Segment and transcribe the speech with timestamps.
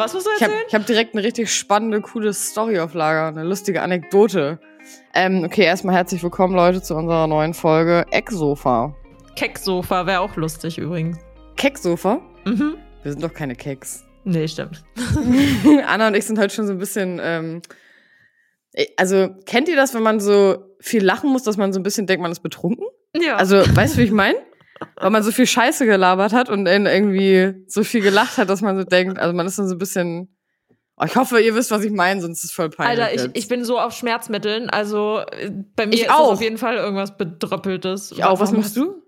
[0.00, 0.66] Was musst du Ich habe erzählen?
[0.68, 4.58] ich hab direkt eine richtig spannende, coole Story auf Lager, eine lustige Anekdote.
[5.12, 8.96] Ähm, okay, erstmal herzlich willkommen, Leute, zu unserer neuen Folge Ecksofa.
[9.36, 11.18] Kecksofa wäre auch lustig übrigens.
[11.58, 12.22] Kecksofa?
[12.46, 12.78] Mhm.
[13.02, 14.02] Wir sind doch keine Keks.
[14.24, 14.82] Nee, stimmt.
[15.86, 17.20] Anna und ich sind heute schon so ein bisschen.
[17.22, 17.60] Ähm,
[18.96, 22.06] also, kennt ihr das, wenn man so viel lachen muss, dass man so ein bisschen
[22.06, 22.86] denkt, man ist betrunken?
[23.14, 23.36] Ja.
[23.36, 24.38] Also, weißt du, wie ich meine?
[24.96, 28.76] Weil man so viel Scheiße gelabert hat und irgendwie so viel gelacht hat, dass man
[28.76, 30.34] so denkt, also man ist dann so ein bisschen.
[30.96, 33.00] Oh, ich hoffe, ihr wisst, was ich meine, sonst ist es voll peinlich.
[33.00, 33.36] Alter, ich, jetzt.
[33.36, 34.68] ich bin so auf Schmerzmitteln.
[34.68, 38.12] Also äh, bei mir Ich ist auf jeden Fall irgendwas Bedröppeltes.
[38.12, 38.38] Ich auch.
[38.40, 39.02] Was machst du?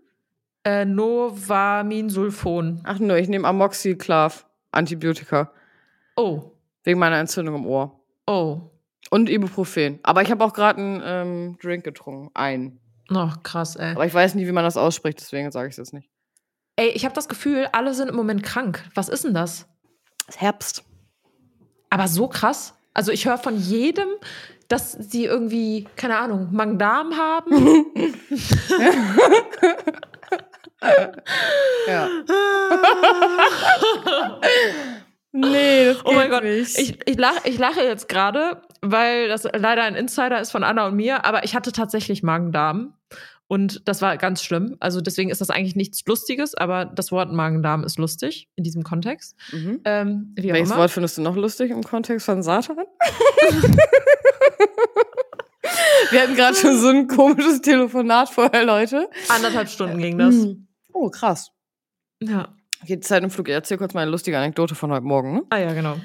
[0.65, 2.81] Äh, Novaminsulfon.
[2.85, 5.53] Ach nur, ich nehme Amoxiclav, Antibiotika.
[6.17, 6.53] Oh.
[6.85, 8.01] Wegen meiner Entzündung im Ohr.
[8.27, 8.61] Oh.
[9.11, 9.99] Und Ibuprofen.
[10.03, 12.31] Aber ich habe auch gerade einen ähm, Drink getrunken.
[12.35, 12.81] Einen.
[13.17, 13.93] Ach, krass, ey.
[13.93, 16.09] Aber ich weiß nie, wie man das ausspricht, deswegen sage ich es jetzt nicht.
[16.77, 18.85] Ey, ich habe das Gefühl, alle sind im Moment krank.
[18.95, 19.67] Was ist denn das?
[20.29, 20.85] Es ist Herbst.
[21.91, 22.75] Aber so krass.
[22.95, 24.09] Also ich höre von jedem,
[24.69, 27.85] dass sie irgendwie, keine Ahnung, Magen-Darm haben.
[31.87, 32.09] Ja.
[35.33, 36.79] nee, das geht Oh mein Gott, nicht.
[36.79, 40.87] ich, ich, lache, ich lache jetzt gerade, weil das leider ein Insider ist von Anna
[40.87, 42.95] und mir, aber ich hatte tatsächlich Magen-Darm.
[43.53, 44.79] Und das war ganz schlimm.
[44.81, 48.83] Also deswegen ist das eigentlich nichts Lustiges, aber das Wort Magen-Darm ist lustig in diesem
[48.83, 49.37] Kontext.
[49.53, 49.83] mhm.
[49.85, 50.75] Ähm, Welches.
[50.75, 52.79] Wort findest du noch lustig im Kontext von Satan?
[56.11, 59.11] Wir hatten gerade schon so ein komisches Telefonat vorher, Leute.
[59.29, 60.35] Anderthalb Stunden ging das.
[60.35, 60.67] Mhm.
[60.95, 61.51] Oh, krass.
[62.23, 62.57] Ja.
[62.83, 63.49] Okay, Zeit im Flug.
[63.49, 65.35] Ich erzähl kurz meine lustige Anekdote von heute Morgen.
[65.35, 65.43] Ne?
[65.51, 65.97] Ah ja, genau.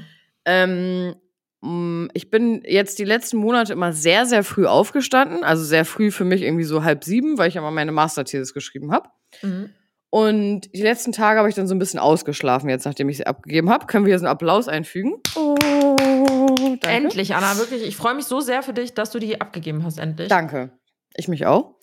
[0.43, 1.15] Ähm,
[1.61, 5.44] ich bin jetzt die letzten Monate immer sehr, sehr früh aufgestanden.
[5.44, 8.91] Also sehr früh für mich irgendwie so halb sieben, weil ich immer meine Masterthesis geschrieben
[8.91, 9.09] habe.
[9.41, 9.72] Mhm.
[10.09, 13.27] Und die letzten Tage habe ich dann so ein bisschen ausgeschlafen, jetzt nachdem ich sie
[13.27, 13.88] abgegeben habe.
[13.88, 15.16] Können wir hier so einen Applaus einfügen?
[15.36, 15.55] Oh,
[16.58, 16.87] danke.
[16.87, 17.83] Endlich, Anna, wirklich.
[17.83, 20.30] Ich freue mich so sehr für dich, dass du die abgegeben hast, endlich.
[20.30, 20.71] Danke.
[21.15, 21.76] Ich mich auch.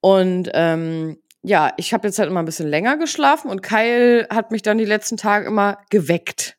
[0.00, 4.52] Und ähm, ja, ich habe jetzt halt immer ein bisschen länger geschlafen und Kyle hat
[4.52, 6.56] mich dann die letzten Tage immer geweckt.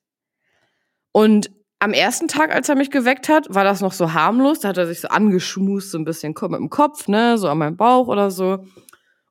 [1.12, 1.50] Und
[1.80, 4.62] am ersten Tag, als er mich geweckt hat, war das noch so harmlos.
[4.62, 7.60] Da hat er sich so angeschmust, so ein bisschen mit dem Kopf, ne, so an
[7.60, 8.66] meinem Bauch oder so.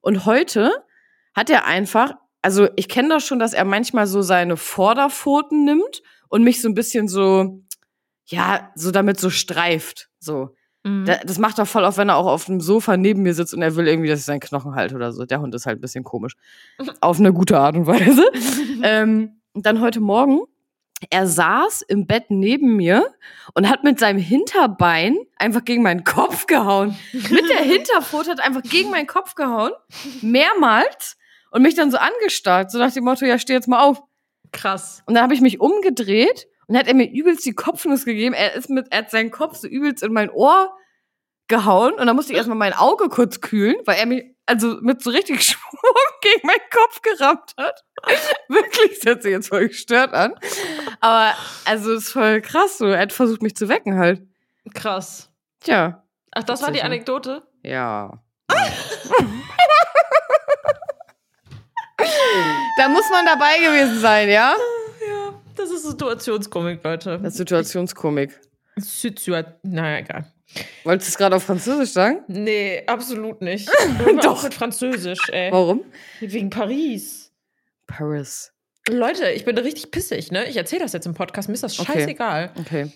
[0.00, 0.70] Und heute
[1.34, 6.02] hat er einfach, also ich kenne das schon, dass er manchmal so seine Vorderpfoten nimmt
[6.28, 7.62] und mich so ein bisschen so,
[8.26, 10.54] ja, so damit so streift, so.
[10.84, 11.04] Mhm.
[11.04, 13.54] Da, das macht er voll auf, wenn er auch auf dem Sofa neben mir sitzt
[13.54, 15.24] und er will irgendwie, dass ich seinen Knochen halte oder so.
[15.24, 16.36] Der Hund ist halt ein bisschen komisch.
[17.00, 18.24] auf eine gute Art und Weise.
[18.84, 20.42] ähm, und dann heute Morgen,
[21.10, 23.14] er saß im Bett neben mir
[23.54, 26.96] und hat mit seinem Hinterbein einfach gegen meinen Kopf gehauen.
[27.12, 29.72] mit der Hinterpfote hat einfach gegen meinen Kopf gehauen.
[30.22, 31.16] Mehrmals.
[31.50, 34.02] Und mich dann so angestarrt, so nach dem Motto, ja, steh jetzt mal auf.
[34.52, 35.02] Krass.
[35.06, 38.34] Und dann habe ich mich umgedreht und hat er mir übelst die Kopfnuss gegeben.
[38.34, 40.76] Er ist mit, er hat seinen Kopf so übelst in mein Ohr
[41.48, 45.02] gehauen und dann musste ich erstmal mein Auge kurz kühlen, weil er mich also mit
[45.02, 45.92] so richtig Schwung
[46.22, 47.84] gegen meinen Kopf gerammt hat.
[48.48, 50.34] Wirklich, das hört sich jetzt voll gestört an.
[51.00, 51.34] Aber
[51.64, 52.86] also es ist voll krass so.
[52.86, 54.22] Er hat versucht mich zu wecken halt.
[54.74, 55.30] Krass.
[55.60, 56.02] Tja,
[56.32, 56.82] Ach, das war die.
[56.82, 57.42] Anekdote?
[57.62, 58.22] ja.
[62.78, 64.54] da muss man dabei gewesen sein, ja?
[65.08, 67.18] Ja, das ist Situationskomik, Leute.
[67.18, 68.38] Das ist Situationskomik.
[68.76, 70.32] Situat naja, egal.
[70.84, 72.22] Wolltest du es gerade auf Französisch sagen?
[72.28, 73.68] Nee, absolut nicht.
[74.22, 74.42] Doch.
[74.42, 75.50] Mit Französisch, ey.
[75.52, 75.84] Warum?
[76.20, 77.32] Wegen Paris.
[77.86, 78.52] Paris.
[78.88, 80.48] Leute, ich bin richtig pissig, ne?
[80.48, 81.92] Ich erzähle das jetzt im Podcast, mir ist das Okay.
[81.92, 82.52] scheißegal.
[82.60, 82.92] Okay.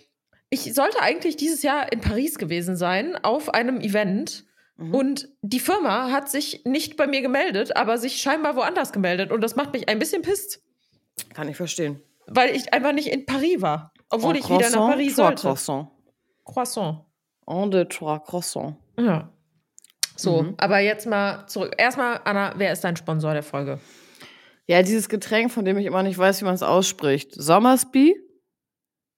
[0.49, 4.45] Ich sollte eigentlich dieses Jahr in Paris gewesen sein, auf einem Event.
[4.77, 4.95] Mhm.
[4.95, 9.31] Und die Firma hat sich nicht bei mir gemeldet, aber sich scheinbar woanders gemeldet.
[9.33, 10.63] Und das macht mich ein bisschen pisst,
[11.35, 12.01] Kann ich verstehen.
[12.27, 13.93] weil ich einfach nicht in Paris war.
[14.09, 15.43] Obwohl En ich wieder nach Paris sollte.
[15.43, 15.89] Croissant.
[16.45, 17.05] Croissant.
[17.51, 18.77] En deux, trois croissants.
[18.97, 19.33] Ja.
[20.17, 20.55] So, Mhm.
[20.59, 21.75] aber jetzt mal zurück.
[21.79, 23.81] Erstmal, Anna, wer ist dein Sponsor der Folge?
[24.67, 27.35] Ja, dieses Getränk, von dem ich immer nicht weiß, wie man es ausspricht.
[27.35, 28.15] Sommersby?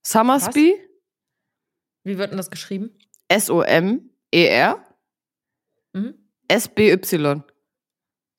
[0.07, 0.75] Summersby?
[2.05, 2.97] Wie wird denn das geschrieben?
[3.29, 4.83] S-O-M-E-R?
[5.93, 6.15] Mhm.
[6.49, 7.43] S-B-Y.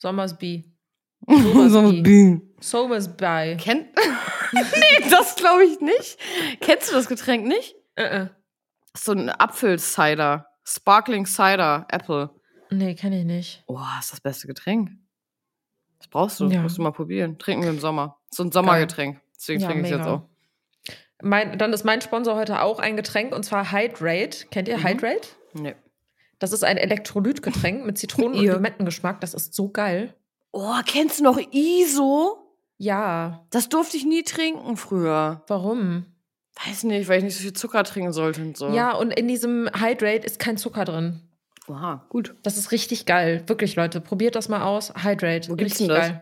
[0.01, 0.63] Sommersby.
[1.27, 2.41] Sommersby.
[2.59, 3.57] Somersby.
[3.59, 3.95] Kennt.
[4.53, 6.17] nee, das glaube ich nicht.
[6.61, 7.75] Kennst du das Getränk nicht?
[7.95, 8.29] Äh, äh.
[8.95, 10.47] So ein Apfelcider.
[10.65, 12.29] Sparkling Cider, Apple.
[12.69, 13.63] Nee, kenne ich nicht.
[13.67, 14.91] Oh, ist das beste Getränk.
[15.99, 16.47] Das brauchst du.
[16.47, 16.61] Ja.
[16.61, 17.37] Musst du mal probieren.
[17.37, 18.17] Trinken wir im Sommer.
[18.31, 19.19] So ein Sommergetränk.
[19.35, 20.23] Deswegen Ja, trinke ich es jetzt auch.
[21.21, 24.47] Mein, dann ist mein Sponsor heute auch ein Getränk und zwar Hydrate.
[24.51, 24.87] Kennt ihr Mhm.
[24.87, 25.27] Hydrate?
[25.53, 25.75] Nee.
[26.39, 28.45] Das ist ein Elektrolytgetränk mit Zitronen- und.
[28.45, 29.21] Limettengeschmack.
[29.21, 30.13] Das ist so geil.
[30.51, 32.37] Oh, kennst du noch ISO?
[32.77, 33.45] Ja.
[33.49, 35.43] Das durfte ich nie trinken früher.
[35.47, 36.05] Warum?
[36.65, 38.69] Weiß nicht, weil ich nicht so viel Zucker trinken sollte und so.
[38.69, 41.21] Ja, und in diesem Hydrate ist kein Zucker drin.
[41.67, 42.35] Oha, gut.
[42.43, 43.43] Das ist richtig geil.
[43.47, 44.01] Wirklich, Leute.
[44.01, 44.93] Probiert das mal aus.
[45.01, 45.49] Hydrate.
[45.49, 46.07] Wo gibt's richtig denn das?
[46.09, 46.21] geil.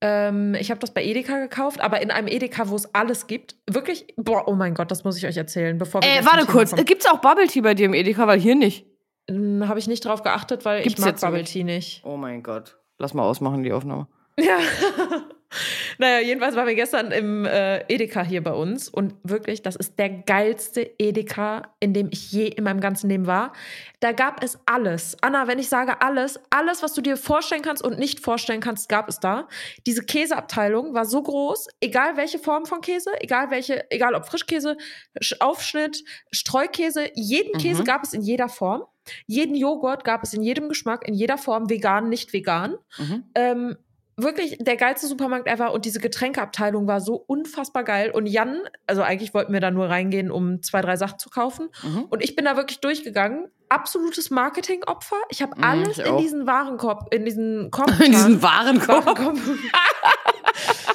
[0.00, 3.56] Ähm, ich habe das bei Edeka gekauft, aber in einem Edeka, wo es alles gibt.
[3.68, 6.70] Wirklich, boah, oh mein Gott, das muss ich euch erzählen, bevor wir Äh, warte kurz.
[6.70, 6.84] kommen.
[6.84, 8.26] Gibt's auch Bubble Tea bei dir im Edeka?
[8.26, 8.86] Weil hier nicht.
[9.30, 11.52] Hm, Habe ich nicht drauf geachtet, weil Gibt's ich mag Bubble nicht.
[11.52, 12.02] Tea nicht.
[12.04, 12.76] Oh mein Gott.
[12.98, 14.06] Lass mal ausmachen, die Aufnahme.
[14.38, 14.58] Ja.
[15.98, 19.98] naja, jedenfalls waren wir gestern im äh, Edeka hier bei uns und wirklich, das ist
[19.98, 23.52] der geilste Edeka, in dem ich je in meinem ganzen Leben war.
[24.00, 25.16] Da gab es alles.
[25.22, 28.88] Anna, wenn ich sage alles, alles, was du dir vorstellen kannst und nicht vorstellen kannst,
[28.88, 29.48] gab es da.
[29.86, 34.76] Diese Käseabteilung war so groß, egal welche Form von Käse, egal welche, egal ob Frischkäse,
[35.20, 37.58] Sch- Aufschnitt, Streukäse, jeden Mhm.
[37.58, 38.84] Käse gab es in jeder Form.
[39.26, 42.76] Jeden Joghurt gab es in jedem Geschmack, in jeder Form, vegan, nicht vegan.
[42.98, 43.24] Mhm.
[43.34, 43.76] Ähm,
[44.16, 48.10] wirklich der geilste Supermarkt ever und diese Getränkeabteilung war so unfassbar geil.
[48.10, 51.68] Und Jan, also eigentlich wollten wir da nur reingehen, um zwei, drei Sachen zu kaufen.
[51.82, 52.04] Mhm.
[52.04, 53.48] Und ich bin da wirklich durchgegangen.
[53.68, 55.16] Absolutes Marketingopfer.
[55.30, 58.42] Ich habe Mhm, alles ich in diesen Warenkorb, in diesen Korb In diesen.
[58.42, 59.06] Warenkorb.
[59.06, 59.38] Warenkorb.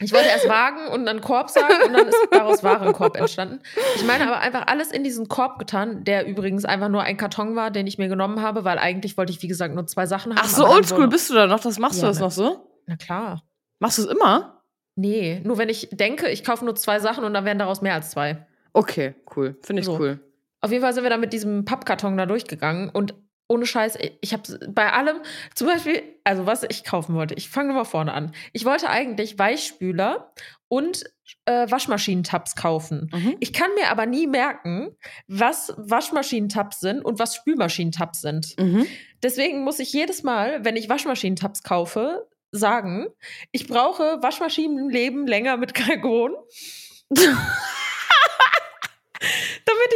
[0.00, 3.60] Ich wollte erst Wagen und dann Korb sagen und dann ist daraus Warenkorb entstanden.
[3.96, 7.56] Ich meine aber einfach alles in diesen Korb getan, der übrigens einfach nur ein Karton
[7.56, 10.32] war, den ich mir genommen habe, weil eigentlich wollte ich, wie gesagt, nur zwei Sachen
[10.36, 10.40] haben.
[10.42, 11.60] Ach so, oldschool bist du da noch?
[11.60, 12.24] Das machst Ja, du das ne.
[12.24, 12.70] noch so?
[12.86, 13.42] Na klar.
[13.80, 14.62] Machst du es immer?
[14.94, 17.94] Nee, nur wenn ich denke, ich kaufe nur zwei Sachen und dann werden daraus mehr
[17.94, 18.46] als zwei.
[18.72, 19.56] Okay, cool.
[19.62, 19.98] Finde ich So.
[19.98, 20.20] cool.
[20.60, 23.14] Auf jeden Fall sind wir dann mit diesem Pappkarton da durchgegangen und
[23.48, 25.16] ohne Scheiß, ich habe bei allem,
[25.54, 28.32] zum Beispiel, also was ich kaufen wollte, ich fange mal vorne an.
[28.52, 30.32] Ich wollte eigentlich Weichspüler
[30.68, 31.04] und
[31.46, 33.10] äh, Waschmaschinentabs kaufen.
[33.12, 33.36] Mhm.
[33.40, 34.94] Ich kann mir aber nie merken,
[35.26, 38.54] was Waschmaschinentabs sind und was Spülmaschinentabs sind.
[38.58, 38.86] Mhm.
[39.22, 43.08] Deswegen muss ich jedes Mal, wenn ich Waschmaschinentabs kaufe, sagen,
[43.50, 46.34] ich brauche Waschmaschinenleben länger mit Kalgon.
[47.10, 47.28] Damit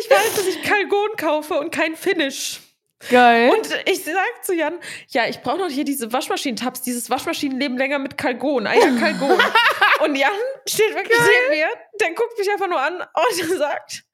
[0.01, 2.61] ich weiß, dass ich Kalgon kaufe und kein Finish.
[3.11, 3.51] Geil.
[3.51, 4.79] Und ich sag zu Jan,
[5.09, 8.67] ja, ich brauche noch hier diese Waschmaschinentabs, dieses Waschmaschinenleben länger mit Kalgon.
[8.67, 9.39] Ah ja, Kalgon.
[10.05, 10.33] und Jan
[10.67, 11.69] steht wirklich neben mir,
[12.01, 14.05] der guckt mich einfach nur an und sagt,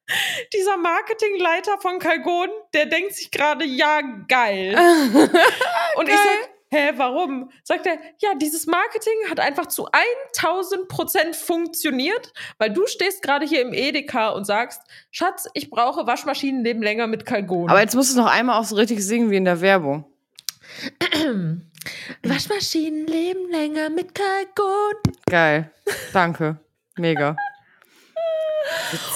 [0.55, 4.75] dieser Marketingleiter von Kalgon, der denkt sich gerade, ja, geil.
[5.97, 7.51] Und ich sag, hä, warum?
[7.65, 9.89] Sagt er, ja, dieses Marketing hat einfach zu
[10.33, 16.07] 1000 Prozent funktioniert, weil du stehst gerade hier im Edeka und sagst, Schatz, ich brauche
[16.07, 17.69] Waschmaschinenleben länger mit Kalgon.
[17.69, 20.05] Aber jetzt musst du noch einmal auch so richtig singen wie in der Werbung.
[22.23, 24.95] Waschmaschinen leben länger mit Kalkon.
[25.29, 25.71] Geil.
[26.13, 26.59] Danke.
[26.97, 27.37] Mega.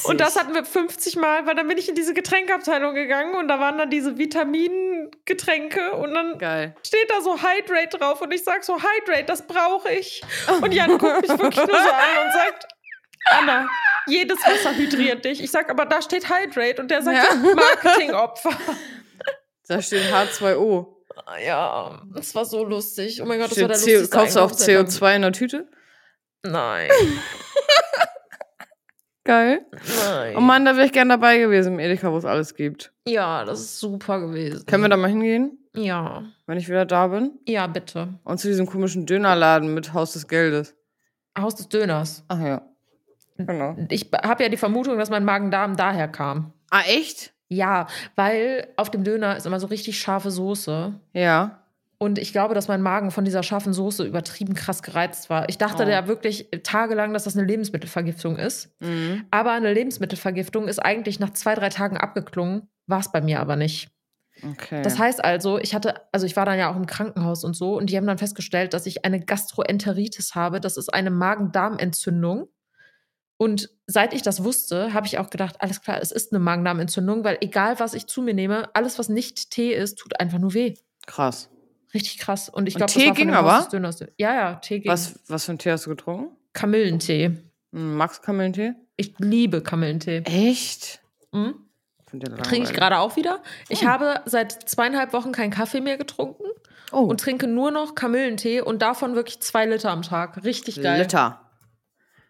[0.04, 3.48] Und das hatten wir 50 Mal, weil dann bin ich in diese Getränkeabteilung gegangen und
[3.48, 6.74] da waren dann diese Vitamingetränke und dann Geil.
[6.86, 10.22] steht da so Hydrate drauf und ich sag so, Hydrate, das brauche ich.
[10.60, 12.66] Und Jan guckt mich wirklich nur so an und sagt,
[13.30, 13.68] Anna,
[14.06, 15.42] jedes Wasser hydriert dich.
[15.42, 17.34] Ich sag, aber da steht Hydrate und der sagt, Ja.
[17.54, 18.50] Marketingopfer.
[19.68, 20.86] Da steht H2O.
[21.46, 23.22] Ja, das war so lustig.
[23.22, 25.22] Oh mein Gott, das Steht war der lustigste kaufst du auch Einkauf seit CO2 in
[25.22, 25.68] der Tüte?
[26.42, 26.90] Nein,
[29.24, 29.64] Geil.
[30.04, 30.34] nein.
[30.36, 32.92] Oh Mann, da wäre ich gern dabei gewesen im Edeka, wo es alles gibt.
[33.06, 34.66] Ja, das ist super gewesen.
[34.66, 37.38] Können wir da mal hingehen, Ja, wenn ich wieder da bin?
[37.46, 38.08] ja, bitte.
[38.24, 40.74] Und zu diesem komischen Dönerladen mit Haus des Geldes.
[41.38, 42.24] Haus des Döners.
[42.28, 42.62] Ach ja.
[43.38, 43.76] Genau.
[43.88, 46.52] Ich habe ja die Vermutung, dass mein Magen-Darm daher kam.
[46.70, 47.32] Ah, echt?
[47.48, 47.86] Ja,
[48.16, 50.94] weil auf dem Döner ist immer so richtig scharfe Soße.
[51.12, 51.61] Ja.
[52.02, 55.48] Und ich glaube, dass mein Magen von dieser scharfen Soße übertrieben krass gereizt war.
[55.48, 55.88] Ich dachte Oh.
[55.88, 58.74] ja wirklich tagelang, dass das eine Lebensmittelvergiftung ist.
[58.80, 59.24] Mhm.
[59.30, 62.68] Aber eine Lebensmittelvergiftung ist eigentlich nach zwei, drei Tagen abgeklungen.
[62.88, 63.88] War es bei mir aber nicht.
[64.42, 64.82] Okay.
[64.82, 67.78] Das heißt also, ich hatte, also ich war dann ja auch im Krankenhaus und so
[67.78, 70.58] und die haben dann festgestellt, dass ich eine Gastroenteritis habe.
[70.58, 72.48] Das ist eine Magen-Darm-Entzündung.
[73.36, 77.22] Und seit ich das wusste, habe ich auch gedacht, alles klar, es ist eine Magen-Darm-Entzündung,
[77.22, 80.52] weil egal was ich zu mir nehme, alles was nicht Tee ist, tut einfach nur
[80.52, 80.74] weh.
[81.06, 81.48] Krass.
[81.94, 82.48] Richtig krass.
[82.48, 83.68] Und ich glaube, Tee das war ging aber?
[84.16, 84.90] Ja, ja, Tee ging.
[84.90, 86.36] Was, was für einen Tee hast du getrunken?
[86.52, 87.36] Kamillentee.
[87.72, 88.74] Hm, Max Kamillentee?
[88.96, 90.22] Ich liebe Kamillentee.
[90.24, 91.00] Echt?
[91.32, 91.54] Mhm.
[92.42, 93.42] Trinke ich gerade auch wieder.
[93.70, 93.86] Ich Oh.
[93.86, 96.44] habe seit zweieinhalb Wochen keinen Kaffee mehr getrunken.
[96.92, 100.44] Oh, und trinke nur noch Kamillentee und davon wirklich zwei Liter am Tag.
[100.44, 101.00] Richtig geil.
[101.00, 101.40] Liter.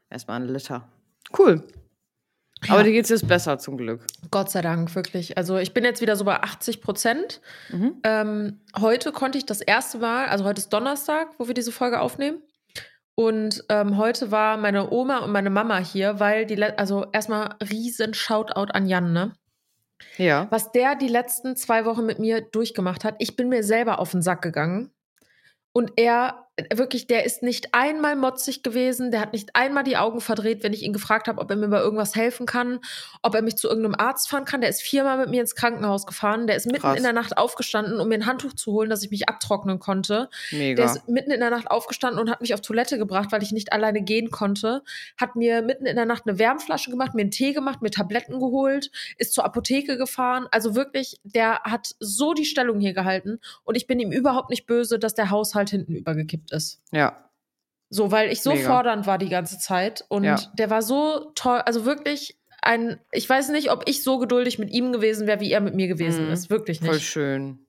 [0.08, 0.86] Erstmal ein Liter.
[1.36, 1.66] Cool.
[2.66, 2.74] Ja.
[2.74, 4.02] Aber dir geht's jetzt besser zum Glück.
[4.30, 5.36] Gott sei Dank, wirklich.
[5.36, 7.40] Also ich bin jetzt wieder so bei 80 Prozent.
[7.70, 7.96] Mhm.
[8.04, 12.00] Ähm, heute konnte ich das erste Mal, also heute ist Donnerstag, wo wir diese Folge
[12.00, 12.42] aufnehmen.
[13.14, 18.14] Und ähm, heute war meine Oma und meine Mama hier, weil die, also erstmal riesen
[18.14, 19.32] Shoutout an Jan, ne?
[20.16, 20.46] Ja.
[20.50, 23.16] Was der die letzten zwei Wochen mit mir durchgemacht hat.
[23.18, 24.90] Ich bin mir selber auf den Sack gegangen.
[25.72, 30.20] Und er, wirklich, der ist nicht einmal motzig gewesen, der hat nicht einmal die Augen
[30.20, 32.80] verdreht, wenn ich ihn gefragt habe, ob er mir bei irgendwas helfen kann,
[33.22, 34.60] ob er mich zu irgendeinem Arzt fahren kann.
[34.60, 36.96] Der ist viermal mit mir ins Krankenhaus gefahren, der ist mitten Krass.
[36.96, 40.28] in der Nacht aufgestanden, um mir ein Handtuch zu holen, dass ich mich abtrocknen konnte.
[40.50, 40.84] Der Mega.
[40.84, 43.72] ist mitten in der Nacht aufgestanden und hat mich auf Toilette gebracht, weil ich nicht
[43.72, 44.82] alleine gehen konnte.
[45.20, 48.38] Hat mir mitten in der Nacht eine Wärmflasche gemacht, mir einen Tee gemacht, mir Tabletten
[48.38, 50.46] geholt, ist zur Apotheke gefahren.
[50.50, 54.66] Also wirklich, der hat so die Stellung hier gehalten und ich bin ihm überhaupt nicht
[54.66, 56.80] böse, dass der Haushalt hinten übergekippt ist.
[56.92, 57.18] Ja.
[57.90, 58.68] So, weil ich so Mega.
[58.68, 60.36] fordernd war die ganze Zeit und Ja.
[60.54, 64.70] der war so toll, also wirklich ein, ich weiß nicht, ob ich so geduldig mit
[64.70, 66.32] ihm gewesen wäre, wie er mit mir gewesen Mhm.
[66.32, 66.48] ist.
[66.48, 66.90] Wirklich nicht.
[66.90, 67.66] Voll schön.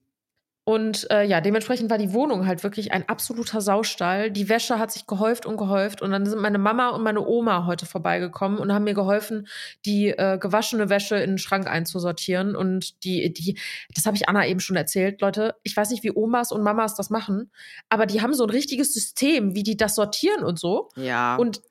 [0.65, 4.31] Und äh, ja, dementsprechend war die Wohnung halt wirklich ein absoluter Saustall.
[4.31, 6.01] Die Wäsche hat sich gehäuft und gehäuft.
[6.01, 9.47] Und dann sind meine Mama und meine Oma heute vorbeigekommen und haben mir geholfen,
[9.85, 12.55] die äh, gewaschene Wäsche in den Schrank einzusortieren.
[12.55, 13.59] Und die, die,
[13.93, 15.55] das habe ich Anna eben schon erzählt, Leute.
[15.63, 17.51] Ich weiß nicht, wie Omas und Mamas das machen,
[17.89, 20.87] aber die haben so ein richtiges System, wie die das sortieren und so.
[20.95, 21.35] Ja.
[21.35, 21.61] Und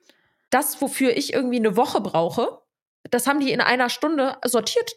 [0.50, 2.58] das, wofür ich irgendwie eine Woche brauche,
[3.10, 4.92] das haben die in einer Stunde sortiert.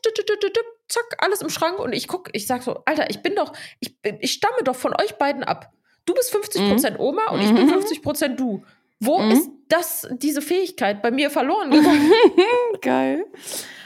[0.88, 1.80] Zack, alles im Schrank.
[1.80, 4.94] Und ich gucke, ich sag so, Alter, ich bin doch, ich, ich stamme doch von
[5.02, 5.72] euch beiden ab.
[6.06, 7.72] Du bist 50% Oma und ich bin Mhm.
[7.72, 8.64] 50% du.
[9.00, 9.32] Wo Mhm.
[9.32, 12.12] ist das, diese Fähigkeit bei mir verloren gegangen?
[12.82, 13.26] geil.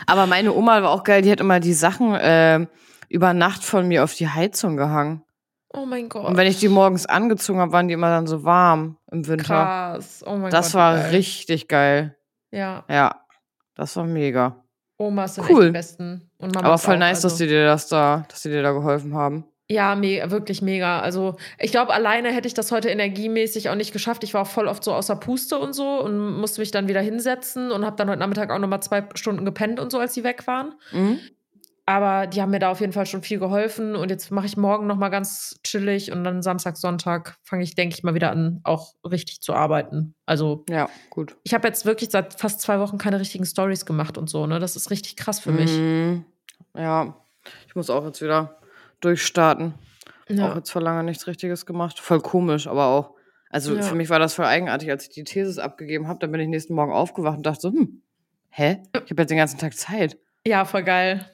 [0.06, 2.66] Aber meine Oma war auch geil, die hat immer die Sachen äh,
[3.08, 5.24] über Nacht von mir auf die Heizung gehangen.
[5.74, 6.26] oh mein Gott.
[6.28, 9.44] Und wenn ich die morgens angezogen habe, waren die immer dann so warm im Winter.
[9.46, 10.24] Krass.
[10.28, 10.76] Oh mein das Gott.
[10.76, 11.10] war wie geil.
[11.12, 12.18] richtig geil.
[12.52, 13.22] Ja, Ja,
[13.76, 14.64] das war mega.
[15.00, 15.62] Omas sind Cool.
[15.64, 16.30] echt die besten.
[16.38, 17.44] Und Mamas Aber voll auch, nice, dass also.
[17.46, 19.46] die dir das da, dass die dir da geholfen haben.
[19.72, 21.00] Ja, me wirklich mega.
[21.00, 24.24] Also ich glaube, alleine hätte ich das heute energiemäßig auch nicht geschafft.
[24.24, 27.02] Ich war auch voll oft so außer Puste und so und musste mich dann wieder
[27.02, 30.16] hinsetzen und habe dann heute Nachmittag auch noch mal zwei Stunden gepennt und so, als
[30.16, 30.74] sie weg waren.
[30.92, 31.20] Mhm.
[31.90, 34.56] Aber die haben mir da auf jeden Fall schon viel geholfen und jetzt mache ich
[34.58, 38.30] morgen noch mal ganz chillig und dann Samstag, Sonntag fange ich, denke ich mal, wieder
[38.30, 40.14] an, auch richtig zu arbeiten.
[40.28, 41.36] Also Ja, gut.
[41.44, 44.46] ich habe jetzt wirklich seit fast zwei Wochen keine richtigen Stories gemacht und so.
[44.46, 45.72] Ne, das ist richtig krass für mich.
[45.80, 46.26] Mhm.
[46.78, 47.16] Ja,
[47.68, 48.60] ich muss auch jetzt wieder
[49.02, 49.74] durchstarten.
[50.30, 50.56] Auch Ja.
[50.56, 52.00] jetzt vor lange nichts Richtiges gemacht.
[52.00, 53.16] Voll komisch, aber auch.
[53.50, 53.82] Also Ja.
[53.82, 56.20] für mich war das voll eigenartig, als ich die Thesis abgegeben habe.
[56.20, 58.04] Dann bin ich nächsten Morgen aufgewacht und dachte so, hm,
[58.52, 58.84] hä?
[59.06, 60.20] Ich habe jetzt den ganzen Tag Zeit.
[60.46, 61.26] ja, voll geil.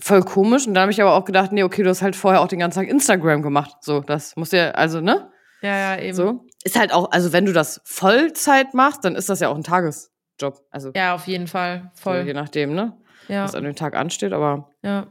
[0.00, 0.66] Voll komisch.
[0.66, 2.58] Und dann habe ich aber auch gedacht, nee, okay, du hast halt vorher auch den
[2.58, 3.76] ganzen Tag Instagram gemacht.
[3.82, 5.30] So, das muss ja, also, ne?
[5.62, 6.14] Ja, ja, eben.
[6.16, 6.44] So.
[6.64, 9.62] Ist halt auch, also wenn du das Vollzeit machst, dann ist das ja auch ein
[9.62, 10.60] Tagesjob.
[10.70, 11.90] Also Ja, auf jeden Fall.
[11.94, 12.22] so, Voll.
[12.26, 12.96] je nachdem, ne?
[13.28, 15.06] ja, Was an dem Tag ansteht, aber ja,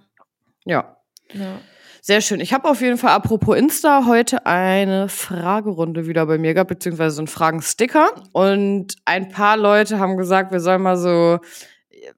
[0.66, 0.98] ja.
[1.34, 1.60] ja.
[2.02, 2.40] Sehr schön.
[2.40, 7.16] Ich habe auf jeden Fall, apropos Insta, heute eine Fragerunde wieder bei mir gehabt, beziehungsweise
[7.16, 8.10] so einen Fragensticker.
[8.32, 11.40] Und ein paar Leute haben gesagt, wir sollen mal so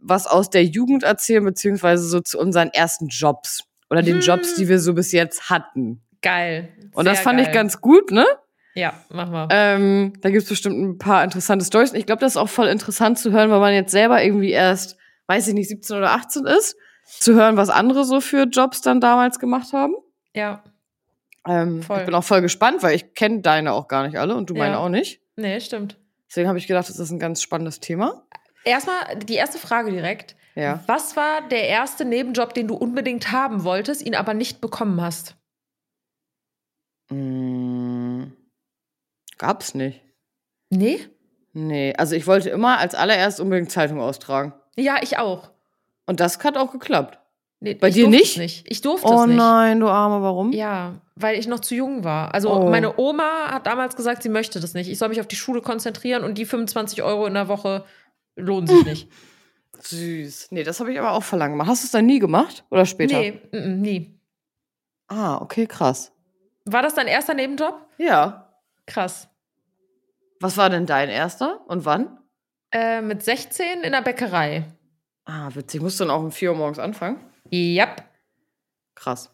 [0.01, 3.63] was aus der Jugend erzählen, beziehungsweise so zu unseren ersten Jobs.
[3.89, 4.21] Oder den Hm.
[4.21, 6.01] Jobs, die wir so bis jetzt hatten.
[6.21, 6.69] Geil.
[6.93, 7.47] Und Sehr das fand geil.
[7.47, 8.25] ich ganz gut, ne?
[8.73, 9.47] Ja, mach mal.
[9.51, 11.91] Ähm, da gibt's bestimmt ein paar interessante Stories.
[11.91, 14.51] Und ich glaube, das ist auch voll interessant zu hören, weil man jetzt selber irgendwie
[14.51, 16.75] erst, weiß ich nicht, 17 oder 18 ist.
[17.05, 19.93] Zu hören, was andere so für Jobs dann damals gemacht haben.
[20.33, 20.63] ja.
[21.47, 21.97] Ähm, Voll.
[22.01, 24.53] Ich bin auch voll gespannt, weil ich kenne deine auch gar nicht alle und du
[24.53, 24.77] meine Ja.
[24.77, 25.21] auch nicht.
[25.35, 25.97] Nee, stimmt.
[26.29, 28.23] Deswegen habe ich gedacht, das ist ein ganz spannendes Thema.
[28.63, 30.35] Erstmal die erste Frage direkt.
[30.55, 30.83] Ja.
[30.87, 35.35] Was war der erste Nebenjob, den du unbedingt haben wolltest, ihn aber nicht bekommen hast?
[37.09, 38.23] Mm,
[39.37, 40.01] gab's nicht.
[40.69, 40.99] Nee?
[41.53, 44.53] Nee, also ich wollte immer als allererst unbedingt Zeitung austragen.
[44.77, 45.51] Ja, ich auch.
[46.05, 47.19] Und das hat auch geklappt.
[47.59, 48.37] Nee, Bei ich dir nicht?
[48.37, 48.65] Nicht?
[48.69, 49.37] Ich durfte Oh es nicht.
[49.37, 50.51] nein, du Arme, warum?
[50.51, 52.33] Ja, weil ich noch zu jung war.
[52.33, 52.69] Also Oh.
[52.69, 54.89] meine Oma hat damals gesagt, sie möchte das nicht.
[54.89, 57.83] Ich soll mich auf die Schule konzentrieren und die 25 Euro in der Woche
[58.35, 59.11] lohnen sich nicht.
[59.79, 60.49] Süß.
[60.51, 61.69] Nee, das habe ich aber auch verlangt gemacht.
[61.69, 62.63] Hast du es dann nie gemacht?
[62.69, 63.17] Oder später?
[63.17, 64.19] Nee, mm, mm, nie.
[65.07, 66.11] Ah, okay, krass.
[66.65, 67.75] War das dein erster Nebenjob?
[67.97, 68.53] Ja.
[68.85, 69.27] Krass.
[70.39, 72.19] Was war denn dein erster und wann?
[72.71, 74.65] Äh, mit 16 in der Bäckerei.
[75.25, 75.81] Ah, witzig.
[75.81, 77.19] Musst du dann auch um 4 Uhr morgens anfangen?
[77.51, 78.03] Yep.
[78.95, 79.31] Krass.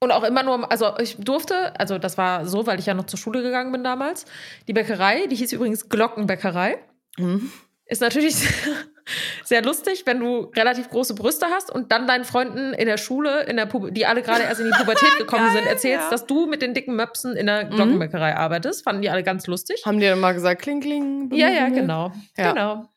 [0.00, 3.06] Und auch immer nur, also ich durfte, also das war so, weil ich ja noch
[3.06, 4.26] zur Schule gegangen bin damals.
[4.68, 6.78] Die Bäckerei, die hieß übrigens Glockenbäckerei.
[7.16, 7.50] Mhm.
[7.88, 8.36] Ist natürlich
[9.44, 13.44] sehr lustig, wenn du relativ große Brüste hast und dann deinen Freunden in der Schule,
[13.44, 16.10] in der Pu die alle gerade erst in die Pubertät gekommen Geil, sind, erzählst, ja.
[16.10, 18.84] dass du mit den dicken Möpsen in der Glockenbäckerei arbeitest.
[18.84, 19.82] Fanden die alle ganz lustig.
[19.86, 21.30] Haben die dann mal gesagt, kling, kling?
[21.32, 21.80] Ja, ja, bimmel?
[21.80, 22.12] genau.
[22.36, 22.52] Ja.
[22.52, 22.88] Genau.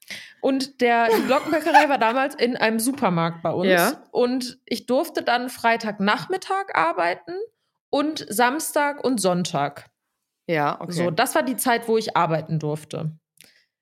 [0.42, 3.70] Und der, die Glockenbäckerei war damals in einem Supermarkt bei uns.
[3.70, 4.04] Ja.
[4.12, 7.34] Und ich durfte dann Freitagnachmittag arbeiten
[7.90, 9.90] und Samstag und Sonntag.
[10.48, 10.92] Ja, okay.
[10.92, 13.12] So, das war die Zeit, wo ich arbeiten durfte.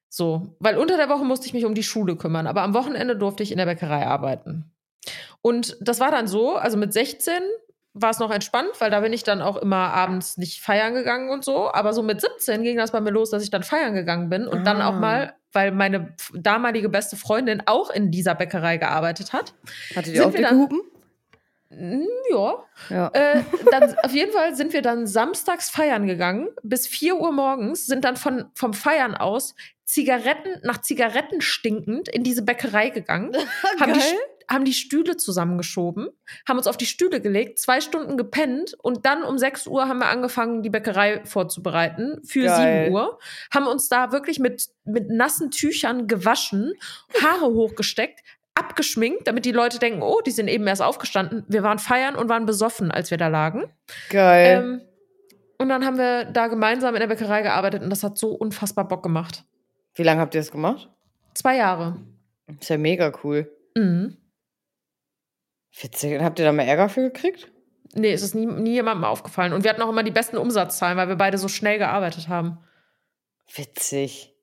[0.10, 3.16] So, weil unter der Woche musste ich mich um die Schule kümmern, aber am Wochenende
[3.16, 4.72] durfte ich in der Bäckerei arbeiten.
[5.42, 7.34] Und das war dann so, also mit 16
[7.94, 11.30] war es noch entspannt, weil da bin ich dann auch immer abends nicht feiern gegangen
[11.30, 11.72] und so.
[11.72, 14.48] Aber so mit 17 ging das bei mir los, dass ich dann feiern gegangen bin
[14.48, 15.00] und dann auch Ah.
[15.00, 19.54] mal, weil meine damalige beste Freundin auch in dieser Bäckerei gearbeitet hat.
[19.96, 20.82] Ihr Sind auch dicke dann- Hupen?
[21.70, 22.66] Mm, Ja.
[22.90, 23.08] Ja.
[23.14, 26.50] Äh, dann, auf jeden Fall sind wir dann samstags feiern gegangen.
[26.64, 32.24] Bis 4 Uhr morgens sind dann von, vom Feiern aus Zigaretten, nach Zigaretten stinkend in
[32.24, 33.36] diese Bäckerei gegangen.
[33.80, 34.00] haben, die,
[34.48, 36.10] haben die Stühle zusammengeschoben,
[36.48, 40.00] haben uns auf die Stühle gelegt, zwei Stunden gepennt und dann um 6 Uhr haben
[40.00, 42.86] wir angefangen, die Bäckerei vorzubereiten für Geil.
[42.86, 43.20] 7 Uhr.
[43.54, 46.74] Haben uns da wirklich mit, mit nassen Tüchern gewaschen,
[47.24, 48.20] Haare hochgesteckt,
[48.60, 51.46] abgeschminkt, damit die Leute denken, oh, die sind eben erst aufgestanden.
[51.48, 53.64] Wir waren feiern und waren besoffen, als wir da lagen.
[54.10, 54.62] Geil.
[54.62, 54.82] Ähm,
[55.58, 58.88] und dann haben wir da gemeinsam in der Bäckerei gearbeitet und das hat so unfassbar
[58.88, 59.44] Bock gemacht.
[59.96, 60.90] Wie lange habt ihr das gemacht?
[61.34, 61.98] Zwei Jahre.
[62.60, 63.52] Ist ja mega cool.
[63.76, 64.18] Mhm.
[65.82, 66.18] Witzig.
[66.18, 67.52] Und habt ihr da mal Ärger für gekriegt?
[67.94, 69.54] Nee, es ist nie, nie jemandem aufgefallen.
[69.54, 72.60] Und wir hatten auch immer die besten Umsatzzahlen, weil wir beide so schnell gearbeitet haben.
[73.54, 74.36] Witzig.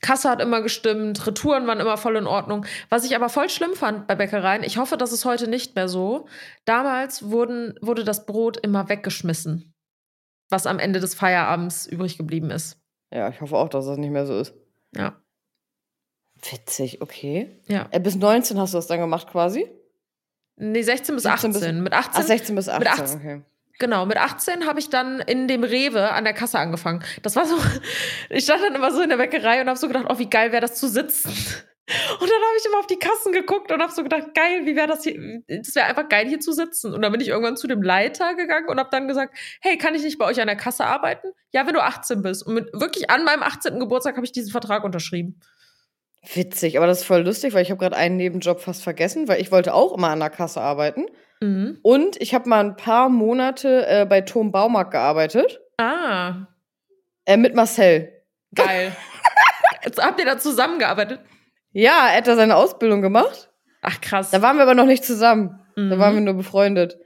[0.00, 2.64] Kasse hat immer gestimmt, Retouren waren immer voll in Ordnung.
[2.88, 5.88] Was ich aber voll schlimm fand bei Bäckereien, ich hoffe, das ist heute nicht mehr
[5.88, 6.26] so.
[6.64, 9.74] Damals wurden, wurde das Brot immer weggeschmissen,
[10.50, 12.78] was am Ende des Feierabends übrig geblieben ist.
[13.12, 14.54] Ja, ich hoffe auch, dass das nicht mehr so ist.
[14.94, 15.16] Ja.
[16.50, 17.60] Witzig, okay.
[17.66, 17.88] Ja.
[17.90, 19.68] Äh, bis 19 hast du das dann gemacht quasi?
[20.56, 21.52] Nee, 16 bis 17 18.
[21.74, 23.18] bis- mit 18, Ach, 16 bis 18, 18.
[23.18, 23.42] okay.
[23.78, 27.04] Genau, mit 18 habe ich dann in dem Rewe an der Kasse angefangen.
[27.22, 27.56] Das war so,
[28.30, 30.50] ich stand dann immer so in der Bäckerei und habe so gedacht, oh, wie geil
[30.50, 31.30] wäre das zu sitzen.
[32.20, 34.76] Und dann habe ich immer auf die Kassen geguckt und habe so gedacht, geil, wie
[34.76, 35.42] wäre das hier?
[35.46, 36.92] Das wäre einfach geil, hier zu sitzen.
[36.92, 39.94] Und dann bin ich irgendwann zu dem Leiter gegangen und habe dann gesagt, hey, kann
[39.94, 41.28] ich nicht bei euch an der Kasse arbeiten?
[41.50, 42.46] Ja, wenn du 18 bist.
[42.46, 43.80] Und mit, wirklich an meinem 18.
[43.80, 45.40] Geburtstag habe ich diesen Vertrag unterschrieben.
[46.34, 49.40] Witzig, aber das ist voll lustig, weil ich habe gerade einen Nebenjob fast vergessen, weil
[49.40, 51.06] ich wollte auch immer an der Kasse arbeiten.
[51.40, 51.78] Mhm.
[51.82, 55.60] Und ich habe mal ein paar Monate äh, bei Tom Baumarkt gearbeitet.
[55.78, 56.46] Ah,
[57.24, 58.12] Äh, mit Marcel.
[58.54, 58.94] geil.
[59.84, 61.20] Jetzt habt ihr da zusammengearbeitet?
[61.72, 63.50] Ja, er hat da seine Ausbildung gemacht.
[63.82, 64.30] Ach, krass.
[64.30, 65.60] Da waren wir aber noch nicht zusammen.
[65.76, 65.98] Da Mhm.
[65.98, 66.98] waren wir nur befreundet.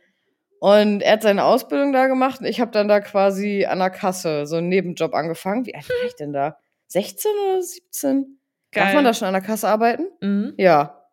[0.59, 3.91] Und er hat seine Ausbildung da gemacht und ich habe dann da quasi an der
[3.91, 5.67] Kasse so einen Nebenjob angefangen.
[5.67, 6.57] Wie alt war ich denn da?
[6.87, 8.39] 16 oder 17?
[8.73, 8.95] Darf Geil.
[8.95, 10.05] man da schon an der Kasse arbeiten?
[10.21, 10.55] Mhm.
[10.57, 11.05] Ja.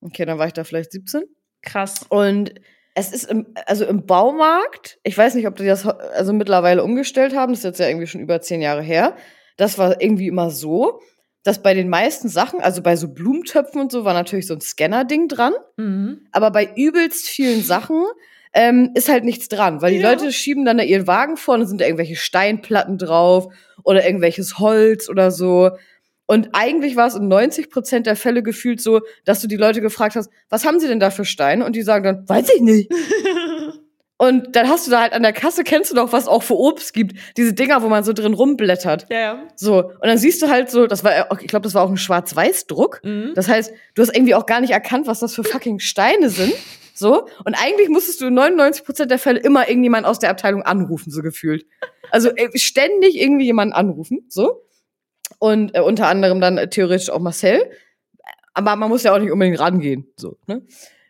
[0.00, 1.22] Okay, dann war ich da vielleicht 17.
[1.62, 2.04] Krass.
[2.08, 2.54] Und
[2.94, 7.34] es ist im, also im Baumarkt, ich weiß nicht, ob die das also mittlerweile umgestellt
[7.34, 9.16] haben, das ist jetzt ja irgendwie schon über zehn Jahre her.
[9.56, 11.00] Das war irgendwie immer so,
[11.42, 14.60] dass bei den meisten Sachen, also bei so Blumentöpfen und so, war natürlich so ein
[14.60, 15.54] Scanner-Ding dran.
[15.76, 16.26] Mhm.
[16.32, 18.04] Aber bei übelst vielen Sachen
[18.52, 20.10] ähm, ist halt nichts dran, weil die Ja.
[20.10, 23.48] Leute schieben dann da ihren Wagen vor und sind da irgendwelche Steinplatten drauf
[23.82, 25.70] oder irgendwelches Holz oder so.
[26.32, 29.82] Und eigentlich war es in 90 Prozent der Fälle gefühlt so, dass du die Leute
[29.82, 31.66] gefragt hast, was haben sie denn da für Steine?
[31.66, 32.90] Und die sagen dann, weiß ich nicht.
[34.16, 36.56] Und dann hast du da halt an der Kasse, kennst du doch, was auch für
[36.56, 37.18] Obst gibt.
[37.36, 39.08] Diese Dinger, wo man so drin rumblättert.
[39.10, 39.48] ja, ja.
[39.56, 39.84] So.
[39.84, 43.00] Und dann siehst du halt so, das war, ich glaube, das war auch ein Schwarz-Weiß-Druck.
[43.04, 43.32] Mhm.
[43.34, 46.54] Das heißt, du hast irgendwie auch gar nicht erkannt, was das für fucking Steine sind.
[46.94, 47.26] So.
[47.44, 51.20] Und eigentlich musstest du in 99% der Fälle immer irgendjemand aus der Abteilung anrufen, so
[51.20, 51.66] gefühlt.
[52.10, 54.62] Also ständig irgendwie jemanden anrufen, so.
[55.38, 57.70] Und äh, unter anderem dann äh, theoretisch auch Marcel.
[58.54, 60.62] Aber man muss ja auch nicht unbedingt rangehen, so, ne?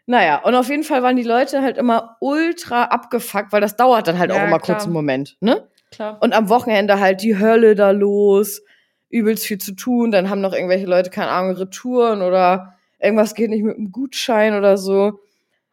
[0.06, 4.08] Naja, und auf jeden Fall waren die Leute halt immer ultra abgefuckt, weil das dauert
[4.08, 4.76] dann halt Ja, auch immer klar.
[4.76, 5.68] kurz einen Moment, ne?
[5.92, 6.18] Klar.
[6.20, 8.62] Und am Wochenende halt die Hölle da los,
[9.10, 10.10] übelst viel zu tun.
[10.10, 14.56] Dann haben noch irgendwelche Leute, keine Ahnung, Retouren oder irgendwas geht nicht mit einem Gutschein
[14.56, 15.20] oder so.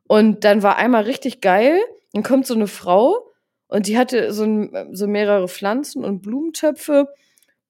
[0.07, 1.79] Und dann war einmal richtig geil.
[2.13, 3.31] Dann kommt so eine Frau
[3.67, 7.07] und die hatte so, ein, so mehrere Pflanzen und Blumentöpfe.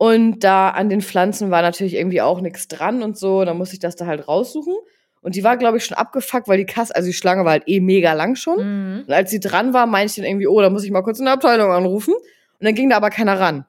[0.02, 3.44] Und da an den Pflanzen war natürlich irgendwie auch nichts dran und so.
[3.44, 4.74] Da musste ich das da halt raussuchen.
[5.20, 7.64] Und die war, glaube ich, schon abgefuckt, weil die Kasse, also die Schlange war halt
[7.68, 8.60] eh mega lang schon.
[8.60, 9.04] Mhm.
[9.06, 11.20] Und als sie dran war, meinte ich dann irgendwie, oh, da muss ich mal kurz
[11.20, 12.14] in der Abteilung anrufen.
[12.14, 13.66] Und dann ging da aber keiner ran.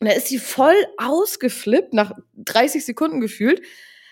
[0.00, 3.62] Und da ist sie voll ausgeflippt, nach 30 Sekunden gefühlt,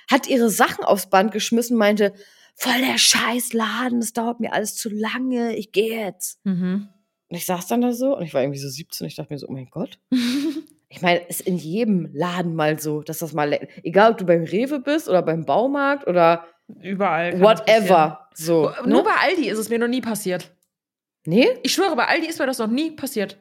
[0.08, 2.12] hat ihre Sachen aufs Band geschmissen, meinte,
[2.54, 6.38] voll der Scheißladen, das dauert mir alles zu lange, ich gehe jetzt.
[6.44, 6.90] Mhm.
[7.28, 9.38] Und ich saß dann da so und ich war irgendwie so 17 ich dachte mir
[9.40, 9.98] so, oh mein Gott.
[10.92, 13.52] Ich meine, ist in jedem Laden mal so, dass das mal,
[13.84, 16.44] egal ob du beim Rewe bist oder beim Baumarkt oder
[16.82, 17.40] Überall.
[17.40, 18.70] whatever, so.
[18.84, 19.02] Nur Ne?
[19.04, 20.50] bei Aldi ist es mir noch nie passiert.
[21.24, 21.48] Nee?
[21.62, 23.38] Ich schwöre, bei Aldi ist mir das noch nie passiert.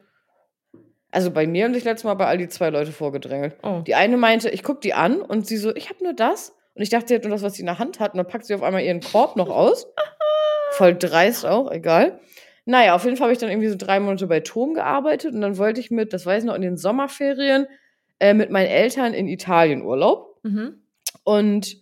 [1.10, 3.56] Also bei mir haben sich letztes Mal bei Aldi zwei Leute vorgedrängelt.
[3.64, 3.80] Oh.
[3.84, 6.54] Die eine meinte, ich guck die an und sie so, ich habe nur das.
[6.74, 8.12] Und ich dachte, sie hat nur das, was sie in der Hand hat.
[8.14, 9.88] Und dann packt sie auf einmal ihren Korb noch aus.
[10.72, 12.20] Voll dreist auch, egal.
[12.70, 15.40] Naja, auf jeden Fall habe ich dann irgendwie so drei Monate bei Tom gearbeitet und
[15.40, 17.66] dann wollte ich mit, das weiß ich noch, in den Sommerferien
[18.20, 20.38] äh, mit meinen Eltern in Italien Urlaub.
[20.44, 20.80] Mhm.
[21.24, 21.78] Und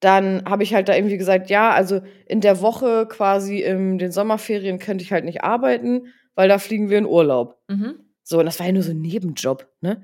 [0.00, 4.12] dann habe ich halt da irgendwie gesagt, ja, also in der Woche quasi in den
[4.12, 7.56] Sommerferien könnte ich halt nicht arbeiten, weil da fliegen wir in Urlaub.
[7.68, 8.00] Mhm.
[8.22, 10.02] So, und das war ja nur so ein Nebenjob, ne?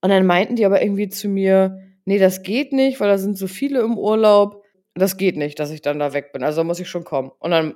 [0.00, 3.36] Und dann meinten die aber irgendwie zu mir, nee, das geht nicht, weil da sind
[3.36, 4.62] so viele im Urlaub.
[4.94, 6.44] Das geht nicht, dass ich dann da weg bin.
[6.44, 7.32] Also da muss ich schon kommen.
[7.40, 7.74] Und dann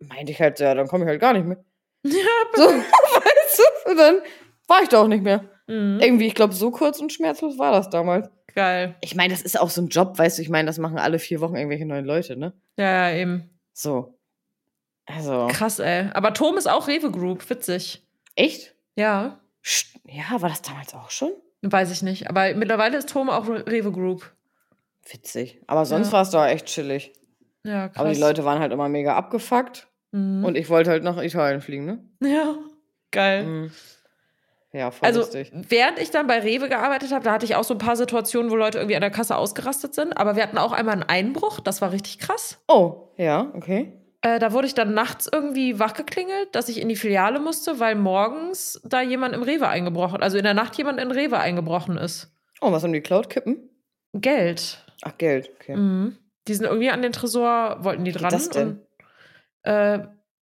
[0.00, 1.58] meinte ich halt, ja, dann komme ich halt gar nicht mehr.
[2.04, 2.12] Ja,
[2.54, 3.90] So, weißt du?
[3.90, 4.20] Und dann
[4.68, 5.44] war ich da auch nicht mehr.
[5.66, 5.98] mhm.
[6.00, 8.28] Irgendwie, ich glaube, so kurz und schmerzlos war das damals.
[8.54, 8.94] geil.
[9.00, 11.18] Ich meine, das ist auch so ein Job, weißt du, ich meine, das machen alle
[11.18, 12.52] vier Wochen irgendwelche neuen Leute, ne?
[12.76, 13.50] Ja, ja, eben.
[13.72, 14.18] So.
[15.06, 15.48] Also.
[15.50, 16.08] Krass, ey.
[16.14, 18.04] Aber Tom ist auch Rewe Group, witzig.
[18.34, 18.74] Echt?
[18.96, 19.38] Ja,
[20.04, 21.32] Ja, war das damals auch schon?
[21.62, 22.28] weiß ich nicht.
[22.30, 24.32] Aber mittlerweile ist Tom auch Re- Rewe Group.
[25.10, 25.60] Witzig.
[25.66, 26.12] Aber sonst Ja.
[26.12, 27.12] war es da echt chillig.
[27.66, 27.98] Ja, krass.
[28.00, 29.88] Aber die Leute waren halt immer mega abgefuckt.
[30.12, 30.44] Mhm.
[30.44, 31.98] Und ich wollte halt nach Italien fliegen, ne?
[32.22, 32.54] ja,
[33.10, 33.44] geil.
[33.44, 33.70] Mhm.
[34.72, 35.50] Ja, voll Also, lustig.
[35.52, 38.50] während ich dann bei Rewe gearbeitet habe, da hatte ich auch so ein paar Situationen,
[38.50, 40.12] wo Leute irgendwie an der Kasse ausgerastet sind.
[40.18, 42.58] Aber wir hatten auch einmal einen Einbruch, das war richtig krass.
[42.68, 43.92] Oh, ja, okay.
[44.20, 47.94] Äh, da wurde ich dann nachts irgendwie wachgeklingelt, dass ich in die Filiale musste, weil
[47.94, 52.30] morgens da jemand im Rewe eingebrochen, also in der Nacht jemand in Rewe eingebrochen ist.
[52.60, 53.30] Oh, was haben die geklaut?
[53.30, 53.70] Kippen?
[54.14, 54.84] Geld.
[55.02, 55.76] Ach, Geld, okay.
[55.76, 56.18] Mhm.
[56.48, 58.30] Die sind irgendwie an den Tresor, wollten die dran.
[58.30, 58.68] das denn?
[58.68, 58.80] Und,
[59.70, 59.98] äh,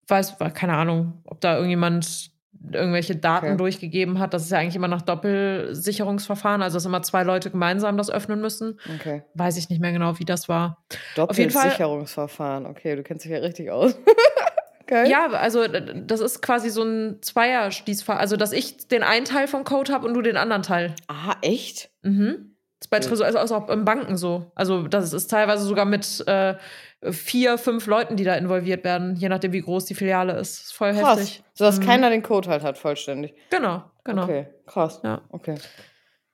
[0.08, 2.32] weiß, war keine Ahnung, ob da irgendjemand
[2.72, 3.58] irgendwelche Daten Okay.
[3.58, 4.34] durchgegeben hat.
[4.34, 8.40] Das ist ja eigentlich immer nach Doppelsicherungsverfahren, also dass immer zwei Leute gemeinsam das öffnen
[8.42, 8.80] müssen.
[8.96, 9.24] Okay.
[9.34, 10.84] Weiß ich nicht mehr genau, wie das war.
[11.16, 12.66] Doppelsicherungsverfahren.
[12.66, 13.96] Okay, du kennst dich ja richtig aus.
[14.88, 15.10] Geil.
[15.10, 18.18] Ja, also das ist quasi so ein Zweier-Schließfach.
[18.18, 20.94] Also, dass ich den einen Teil vom Code habe und du den anderen Teil.
[21.08, 21.90] Ah, echt?
[22.02, 22.53] Mhm.
[22.92, 23.16] Das ist bei.
[23.26, 24.52] Tresor ist auch im Banken so.
[24.56, 26.56] Also, das ist teilweise sogar mit äh,
[27.12, 30.64] vier, fünf Leuten, die da involviert werden, je nachdem, wie groß die Filiale ist.
[30.64, 31.20] ist voll Krass.
[31.20, 31.44] heftig.
[31.54, 31.86] So dass Mhm.
[31.86, 33.34] keiner den Code halt hat, vollständig.
[33.50, 34.24] Genau, genau.
[34.24, 35.02] Okay, krass.
[35.04, 35.22] Ja.
[35.30, 35.56] Okay.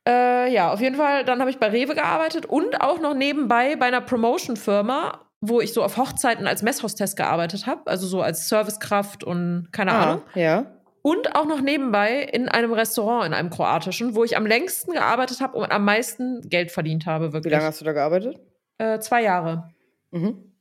[0.07, 3.75] Äh, ja, auf jeden Fall, dann habe ich bei Rewe gearbeitet und auch noch nebenbei
[3.75, 8.49] bei einer Promotion-Firma, wo ich so auf Hochzeiten als Messhostess gearbeitet habe, also so als
[8.49, 10.21] Servicekraft und keine Ahnung.
[10.33, 10.65] Ah, ja.
[11.09, 15.41] Und auch noch nebenbei in einem Restaurant, in einem kroatischen, wo ich am längsten gearbeitet
[15.41, 17.51] habe und am meisten Geld verdient habe, Wie wirklich.
[17.51, 18.39] lange hast du da gearbeitet?
[18.77, 19.73] Äh, zwei Jahre.
[20.11, 20.53] Mhm.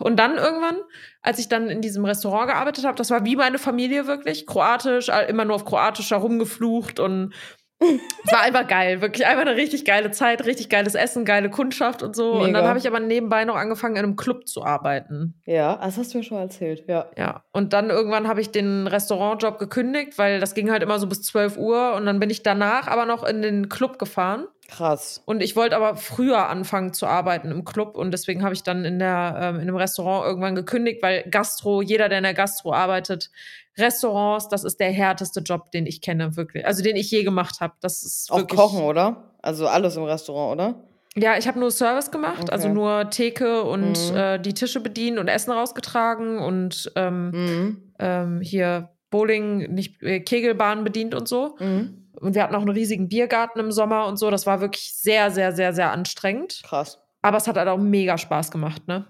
[0.00, 0.78] Und dann irgendwann,
[1.22, 5.10] als ich dann in diesem Restaurant gearbeitet habe, das war wie meine Familie wirklich, kroatisch,
[5.28, 7.32] immer nur auf kroatisch herumgeflucht und
[7.80, 12.02] es war einfach geil, wirklich einfach eine richtig geile Zeit, richtig geiles Essen, geile Kundschaft
[12.02, 12.32] und so.
[12.32, 12.60] Und Mega.
[12.60, 15.40] dann habe ich aber nebenbei noch angefangen, in einem Club zu arbeiten.
[15.46, 17.06] Ja, das hast du mir schon erzählt, ja.
[17.16, 21.06] Ja, und dann irgendwann habe ich den Restaurantjob gekündigt, weil das ging halt immer so
[21.06, 24.46] bis 12 Uhr und dann bin ich danach aber noch in den Club gefahren.
[24.70, 25.20] Krass.
[25.26, 28.84] Und ich wollte aber früher anfangen zu arbeiten im Club und deswegen habe ich dann
[28.84, 32.72] in, der, ähm, in einem Restaurant irgendwann gekündigt, weil Gastro, jeder, der in der Gastro
[32.72, 33.30] arbeitet,
[33.78, 36.66] Restaurants, das ist der härteste Job, den ich kenne, wirklich.
[36.66, 37.74] Also den ich je gemacht habe.
[37.80, 39.32] Das ist Auch kochen, oder?
[39.42, 40.84] Also alles im Restaurant, oder?
[41.16, 42.52] Ja, ich habe nur Service gemacht, Okay.
[42.52, 44.16] also nur Theke und Mhm.
[44.16, 47.92] äh, die Tische bedient und Essen rausgetragen und ähm, Mhm.
[47.98, 51.56] ähm, hier Bowling, nicht äh, Kegelbahn bedient und so.
[51.58, 52.06] Mhm.
[52.20, 54.30] Und wir hatten auch einen riesigen Biergarten im Sommer und so.
[54.30, 56.60] Das war wirklich sehr, sehr, sehr, sehr anstrengend.
[56.64, 57.00] Krass.
[57.22, 59.06] Aber es hat halt auch mega Spaß gemacht, ne?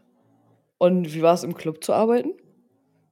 [0.78, 2.32] Und wie war es im Club zu arbeiten?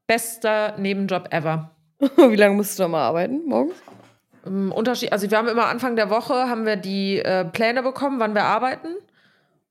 [0.09, 1.71] Bester Nebenjob ever.
[2.01, 3.75] wie lange musst du da mal arbeiten morgens?
[4.45, 8.19] Im Unterschied, also wir haben immer Anfang der Woche haben wir die äh, Pläne bekommen,
[8.19, 8.89] wann wir arbeiten.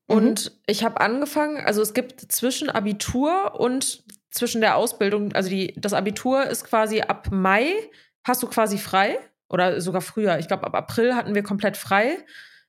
[0.05, 5.73] Und ich habe angefangen, also es gibt zwischen Abitur und zwischen der Ausbildung, also die,
[5.75, 7.73] das Abitur ist quasi ab Mai
[8.23, 9.17] hast du quasi frei
[9.49, 10.37] oder sogar früher.
[10.39, 12.17] Ich glaube, ab April hatten wir komplett frei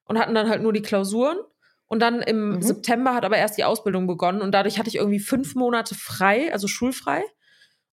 [0.05, 1.37] und hatten dann halt nur die Klausuren.
[1.87, 2.63] Und dann im Mhm.
[2.63, 6.53] September hat aber erst die Ausbildung begonnen und dadurch hatte ich irgendwie fünf Monate frei,
[6.53, 7.23] also schulfrei.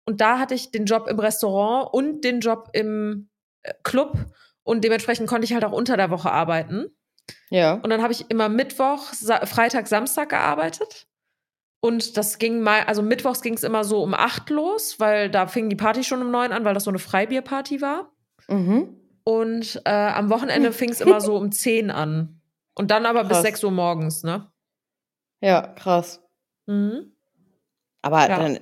[0.06, 3.28] Und da hatte ich den Job im Restaurant und den Job im
[3.62, 4.16] äh, Club
[4.62, 6.86] und dementsprechend konnte ich halt auch unter der Woche arbeiten.
[7.50, 7.74] Ja.
[7.74, 11.06] Und dann habe ich immer Mittwoch, Sa Freitag, Samstag gearbeitet.
[11.80, 15.46] Und das ging mal, also mittwochs ging es immer so um acht los, weil da
[15.46, 18.12] fing die Party schon um neun an, weil das so eine Freibierparty war.
[18.48, 18.96] Mhm.
[19.24, 22.40] Und äh, am Wochenende fing es immer so um zehn an.
[22.74, 23.42] Und dann aber bis Krass.
[23.42, 24.50] sechs Uhr morgens, ne?
[25.40, 26.22] Ja, krass.
[26.66, 27.15] Mhm.
[28.02, 28.38] Aber Ja.
[28.38, 28.60] dann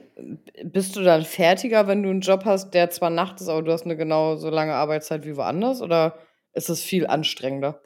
[0.64, 3.72] bist du dann fertiger, wenn du einen Job hast, der zwar Nacht ist, aber du
[3.72, 5.82] hast eine genau so lange Arbeitszeit wie woanders?
[5.82, 6.18] Oder
[6.52, 7.80] ist es viel anstrengender?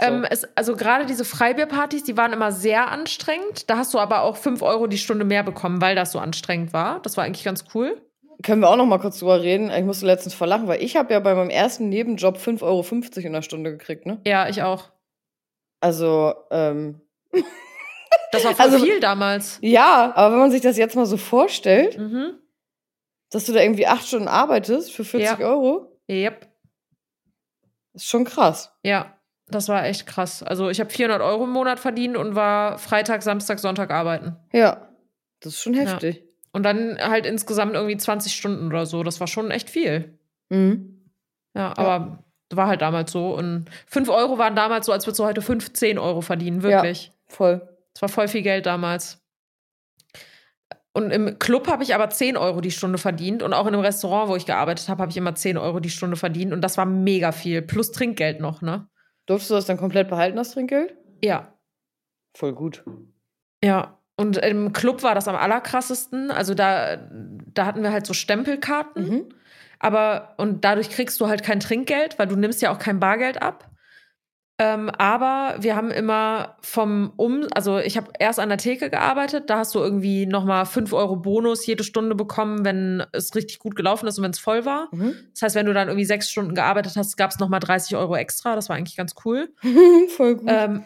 [0.00, 0.06] So.
[0.06, 3.68] Ähm, es, also gerade diese Freibierpartys, die waren immer sehr anstrengend.
[3.68, 6.72] Da hast du aber auch fünf Euro die Stunde mehr bekommen, weil das so anstrengend
[6.72, 7.00] war.
[7.02, 8.00] Das war eigentlich ganz cool.
[8.42, 9.70] Können wir auch noch mal kurz drüber reden?
[9.70, 13.32] Ich musste letztens verlachen, weil ich habe ja bei meinem ersten Nebenjob 5,50 Euro in
[13.34, 14.20] der Stunde gekriegt, ne?
[14.26, 14.90] Ja, ich auch.
[15.80, 17.02] Also, ähm,
[18.32, 19.58] Das war voll Also- viel damals.
[19.62, 22.34] ja, aber wenn man sich das jetzt mal so vorstellt, Mhm.
[23.30, 25.46] dass du da irgendwie acht Stunden arbeitest für 40 Ja.
[25.46, 26.48] Euro, Yep.
[27.94, 28.72] ist schon krass.
[28.82, 29.16] Ja.
[29.52, 30.44] das war echt krass.
[30.44, 34.36] Also ich habe 400 Euro im Monat verdient und war Freitag, Samstag, Sonntag arbeiten.
[34.52, 34.88] Ja,
[35.40, 36.18] das ist schon heftig.
[36.18, 36.22] Ja.
[36.52, 39.02] Und dann halt insgesamt irgendwie 20 Stunden oder so.
[39.02, 40.20] Das war schon echt viel.
[40.50, 41.10] Mhm.
[41.56, 41.82] Ja, aber
[42.52, 42.56] ja.
[42.56, 43.34] war halt damals so.
[43.34, 47.06] Und 5 Euro waren damals so, als würdest du heute 15 Euro verdienen, wirklich.
[47.08, 47.69] Ja, voll.
[47.94, 49.20] Das war voll viel Geld damals.
[50.92, 53.42] Und im Club habe ich aber 10 Euro die Stunde verdient.
[53.42, 55.90] Und auch in einem Restaurant, wo ich gearbeitet habe, habe ich immer 10 Euro die
[55.90, 56.52] Stunde verdient.
[56.52, 57.62] Und das war mega viel.
[57.62, 58.88] Plus Trinkgeld noch, ne?
[59.26, 60.96] Durftest du das dann komplett behalten, das Trinkgeld?
[61.22, 61.54] Ja.
[62.36, 62.84] Voll gut.
[63.62, 63.98] Ja.
[64.16, 66.30] Und im Club war das am allerkrassesten.
[66.30, 69.08] Also da, da hatten wir halt so Stempelkarten.
[69.08, 69.28] Mhm.
[69.78, 73.40] Aber, und dadurch kriegst du halt kein Trinkgeld, weil du nimmst ja auch kein Bargeld
[73.40, 73.69] ab.
[74.60, 79.48] Ähm, aber wir haben immer vom Um, also ich habe erst an der Theke gearbeitet,
[79.48, 83.74] da hast du irgendwie nochmal 5 Euro Bonus jede Stunde bekommen, wenn es richtig gut
[83.74, 84.88] gelaufen ist und wenn es voll war.
[84.92, 85.14] Mhm.
[85.32, 88.14] Das heißt, wenn du dann irgendwie sechs Stunden gearbeitet hast, gab es nochmal 30 Euro
[88.16, 88.54] extra.
[88.54, 89.48] Das war eigentlich ganz cool.
[90.16, 90.46] voll gut.
[90.46, 90.84] Ähm,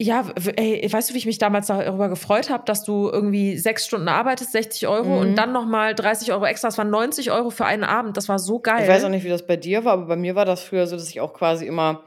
[0.00, 0.24] ja,
[0.56, 4.08] ey, weißt du, wie ich mich damals darüber gefreut habe, dass du irgendwie sechs Stunden
[4.08, 5.18] arbeitest, 60 Euro mhm.
[5.18, 6.66] und dann nochmal 30 Euro extra.
[6.66, 8.16] Das waren 90 Euro für einen Abend.
[8.16, 8.82] Das war so geil.
[8.82, 10.88] Ich weiß auch nicht, wie das bei dir war, aber bei mir war das früher
[10.88, 12.02] so, dass ich auch quasi immer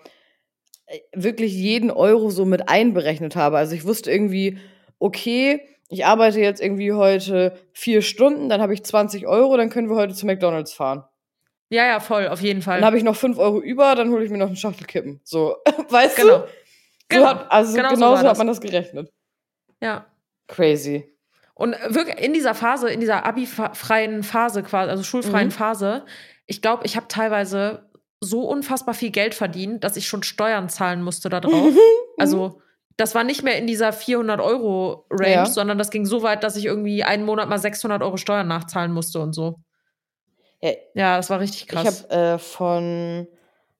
[1.13, 3.57] wirklich jeden Euro so mit einberechnet habe.
[3.57, 4.57] Also ich wusste irgendwie,
[4.99, 9.89] okay, ich arbeite jetzt irgendwie heute vier Stunden, dann habe ich 20 Euro, dann können
[9.89, 11.03] wir heute zu McDonalds fahren.
[11.69, 12.79] Ja, ja, voll, auf jeden Fall.
[12.79, 15.21] Dann habe ich noch fünf Euro über, dann hole ich mir noch einen Schachtelkippen.
[15.23, 15.55] So,
[15.89, 16.39] weißt genau.
[16.39, 16.47] du?
[17.07, 17.21] Genau.
[17.21, 19.11] So hat, also genau, genauso so hat man das gerechnet.
[19.81, 20.05] Ja.
[20.47, 21.11] Crazy.
[21.53, 25.51] Und wirklich in dieser Phase, in dieser abi-freien Phase quasi, also schulfreien mhm.
[25.51, 26.05] Phase,
[26.45, 27.89] ich glaube, ich habe teilweise
[28.21, 31.73] so unfassbar viel Geld verdient, dass ich schon Steuern zahlen musste da drauf.
[32.17, 32.61] also
[32.97, 35.45] das war nicht mehr in dieser 400 Euro Range, ja.
[35.47, 38.93] sondern das ging so weit, dass ich irgendwie einen Monat mal 600 Euro Steuern nachzahlen
[38.93, 39.59] musste und so.
[40.61, 42.05] Ja, ja das war richtig krass.
[42.07, 43.27] Ich habe äh, von,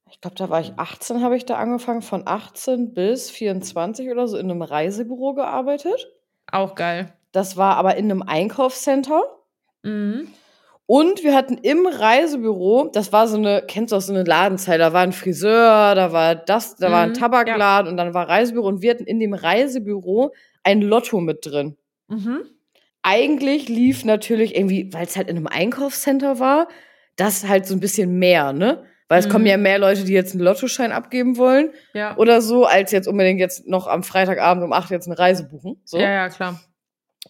[0.10, 4.28] ich glaube, da war ich 18, habe ich da angefangen, von 18 bis 24 oder
[4.28, 6.08] so in einem Reisebüro gearbeitet.
[6.52, 7.14] Auch geil.
[7.32, 9.22] Das war aber in einem Einkaufscenter.
[9.84, 10.34] Mhm.
[10.94, 14.82] Und wir hatten im Reisebüro, das war so eine, kennst du auch so eine Ladenzeit,
[14.82, 17.92] da war ein Friseur, da war das, da mhm, war ein mhm, Tabakladen ja.
[17.92, 21.78] und dann war Reisebüro und wir hatten in dem Reisebüro ein Lotto mit drin.
[22.10, 22.42] Mhm.
[23.04, 26.68] Eigentlich lief natürlich irgendwie, weil es halt in einem Einkaufscenter war,
[27.16, 28.84] das halt so ein bisschen mehr, ne?
[29.08, 29.32] Weil es mhm.
[29.32, 32.18] kommen ja mehr Leute, die jetzt einen Lottoschein abgeben wollen ja.
[32.18, 35.80] oder so, als jetzt unbedingt jetzt noch am Freitagabend um 8 jetzt eine Reise buchen.
[35.86, 36.00] So.
[36.00, 36.60] Ja, ja, klar.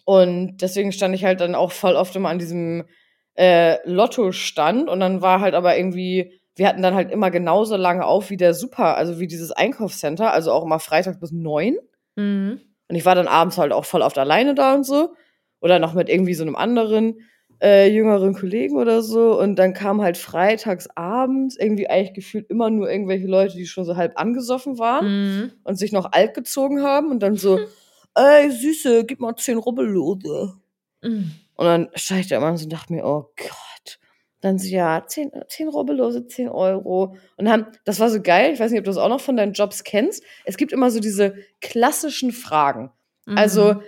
[0.04, 2.86] Und deswegen stand ich halt dann auch voll oft immer an diesem
[3.34, 7.76] äh, Lotto stand und dann war halt aber irgendwie, wir hatten dann halt immer genauso
[7.76, 11.76] lange auf wie der Super, also wie dieses Einkaufscenter, also auch immer Freitag bis neun.
[12.16, 12.60] Mhm.
[12.88, 15.14] Und ich war dann abends halt auch voll oft alleine da und so.
[15.60, 17.20] Oder noch mit irgendwie so einem anderen
[17.62, 19.40] äh, jüngeren Kollegen oder so.
[19.40, 23.84] Und dann kam halt freitags abends irgendwie eigentlich gefühlt immer nur irgendwelche Leute, die schon
[23.84, 25.52] so halb angesoffen waren mhm.
[25.64, 27.60] und sich noch alt gezogen haben und dann so,
[28.14, 30.54] ey, Süße, gib mal zehn Rubbellose.
[31.02, 31.30] Mhm.
[31.56, 33.98] Und dann stand ich da immer so und dachte mir, oh Gott.
[34.40, 37.16] Dann so, ja, 10, 10 Rubbellose, 10 Euro.
[37.36, 39.36] Und dann, das war so geil, ich weiß nicht, ob du das auch noch von
[39.36, 40.24] deinen Jobs kennst.
[40.44, 42.90] Es gibt immer so diese klassischen Fragen.
[43.26, 43.38] Mhm.
[43.38, 43.82] Also,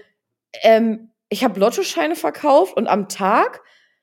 [0.62, 3.62] ähm, ich habe Lottoscheine verkauft und am Tag,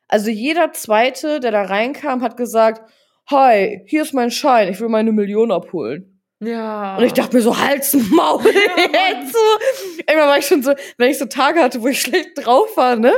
[0.09, 2.91] also jeder Zweite, der da reinkam, hat gesagt,
[3.29, 6.10] hi, hier ist mein Schein, ich will meine Million abholen.
[6.43, 6.97] Ja.
[6.97, 8.43] Und ich dachte mir so, Hals Maul.
[8.45, 10.11] Ja, so.
[10.11, 12.95] Immer war ich schon so, wenn ich so Tage hatte, wo ich schlecht drauf war,
[12.95, 13.13] ne,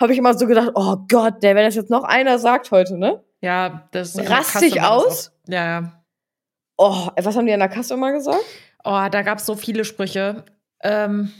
[0.00, 2.98] habe ich immer so gedacht, oh Gott, der, wenn das jetzt noch einer sagt heute,
[2.98, 3.22] ne?
[3.40, 5.32] Ja, das rastig aus.
[5.46, 6.04] Ja, ja.
[6.76, 8.42] Oh, was haben die an der Kasse immer gesagt?
[8.82, 10.44] Oh, da gab es so viele Sprüche.
[10.82, 11.32] Ähm,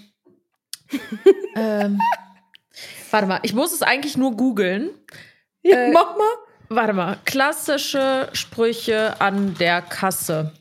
[1.56, 2.00] ähm,
[3.10, 4.90] warte mal, ich muss es eigentlich nur googeln.
[5.62, 6.34] Ja, äh, mach mal.
[6.68, 10.52] Warte mal, klassische Sprüche an der Kasse.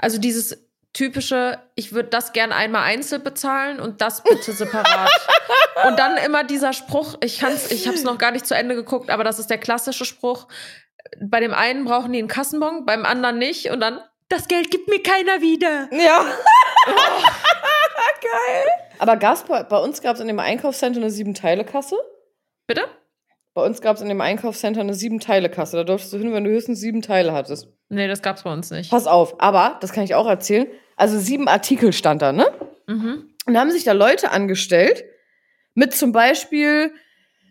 [0.00, 0.58] Also dieses
[0.92, 5.10] typische, ich würde das gern einmal einzeln bezahlen und das bitte separat.
[5.86, 8.74] und dann immer dieser Spruch, ich kann's, ich habe es noch gar nicht zu Ende
[8.74, 10.48] geguckt, aber das ist der klassische Spruch.
[11.20, 14.88] Bei dem einen brauchen die einen Kassenbon, beim anderen nicht und dann das Geld gibt
[14.88, 15.88] mir keiner wieder.
[15.92, 16.24] Ja.
[18.20, 18.66] Geil.
[18.98, 21.96] Aber gab's bei, bei uns gab es in dem Einkaufscenter eine sieben-Teile-Kasse.
[22.66, 22.86] Bitte?
[23.52, 25.76] Bei uns gab es in dem Einkaufscenter eine sieben-Teile-Kasse.
[25.76, 27.68] Da durftest du hin, wenn du höchstens sieben Teile hattest.
[27.88, 28.90] Nee, das gab's bei uns nicht.
[28.90, 32.46] Pass auf, aber, das kann ich auch erzählen, also sieben Artikel stand da, ne?
[32.86, 33.30] Mhm.
[33.46, 35.04] Und da haben sich da Leute angestellt
[35.74, 36.92] mit zum Beispiel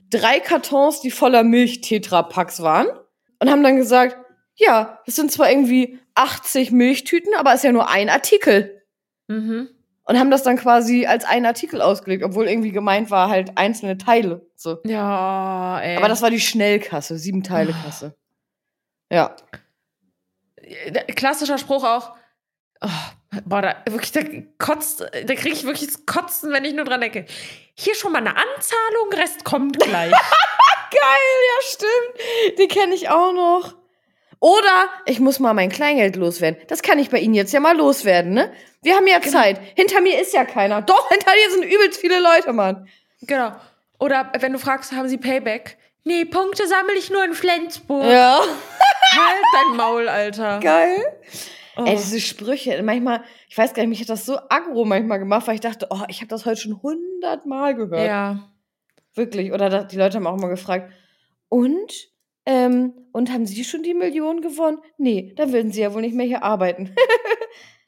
[0.10, 2.88] drei Kartons, die voller Milch-Tetrapacks waren
[3.40, 4.18] und haben dann gesagt,
[4.56, 8.84] ja, das sind zwar irgendwie 80 Milchtüten, aber ist ja nur ein Artikel.
[9.28, 9.70] Mhm.
[10.10, 13.96] Und haben das dann quasi als einen Artikel ausgelegt, obwohl irgendwie gemeint war halt einzelne
[13.96, 14.44] Teile.
[14.56, 14.80] So.
[14.84, 15.98] Ja, ey.
[15.98, 18.18] Aber das war die Schnellkasse, sieben Teile Kasse.
[19.12, 19.36] Ja.
[20.56, 22.16] äh, klassischer Spruch auch.
[22.82, 22.88] Oh,
[23.46, 24.22] boah, da wirklich, da
[24.58, 27.28] kotzt, da kriege ich wirklich das Kotzen, wenn ich nur dran denke.
[27.76, 30.12] Hier schon mal eine Anzahlung, Rest kommt gleich.
[30.92, 32.58] Geil, ja, stimmt.
[32.58, 33.79] Die kenne ich auch noch.
[34.40, 36.62] Oder ich muss mal mein Kleingeld loswerden.
[36.68, 38.52] Das kann ich bei Ihnen jetzt ja mal loswerden, ne?
[38.82, 39.60] Wir haben ja Zeit.
[39.76, 40.82] Hinter mir ist ja keiner.
[40.82, 42.88] Doch, hinter dir sind übelst viele Leute, Mann.
[43.22, 43.52] genau.
[44.00, 45.78] Oder wenn du fragst, haben sie Payback?
[46.06, 48.06] Nee, Punkte sammle ich nur in Flensburg.
[48.06, 48.40] Ja.
[49.12, 50.60] Halt dein Maul, Alter.
[50.62, 51.04] Geil.
[51.76, 51.84] Oh.
[51.84, 55.48] Ey, diese Sprüche, manchmal, ich weiß gar nicht, mich hat das so aggro manchmal gemacht,
[55.48, 58.08] weil ich dachte, oh, ich habe das heute schon hundertmal gehört.
[58.08, 58.50] ja.
[59.16, 59.52] Wirklich.
[59.52, 60.94] Oder die Leute haben auch mal gefragt,
[61.50, 61.92] und?
[62.50, 64.80] Ähm, und haben Sie schon die Million gewonnen?
[64.98, 66.94] Nee, dann würden Sie ja wohl nicht mehr hier arbeiten.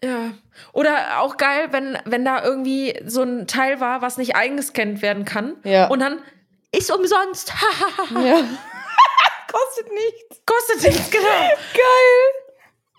[0.04, 0.34] Ja.
[0.74, 5.26] Oder auch geil, wenn, wenn da irgendwie so ein Teil war, was nicht eingescannt werden
[5.26, 5.58] kann.
[5.64, 5.90] Ja.
[5.90, 6.24] Und dann
[6.72, 7.54] ist umsonst.
[8.10, 8.44] ja.
[9.52, 10.42] Kostet nichts.
[10.44, 11.28] Kostet nichts, genau.
[11.28, 12.42] Geil.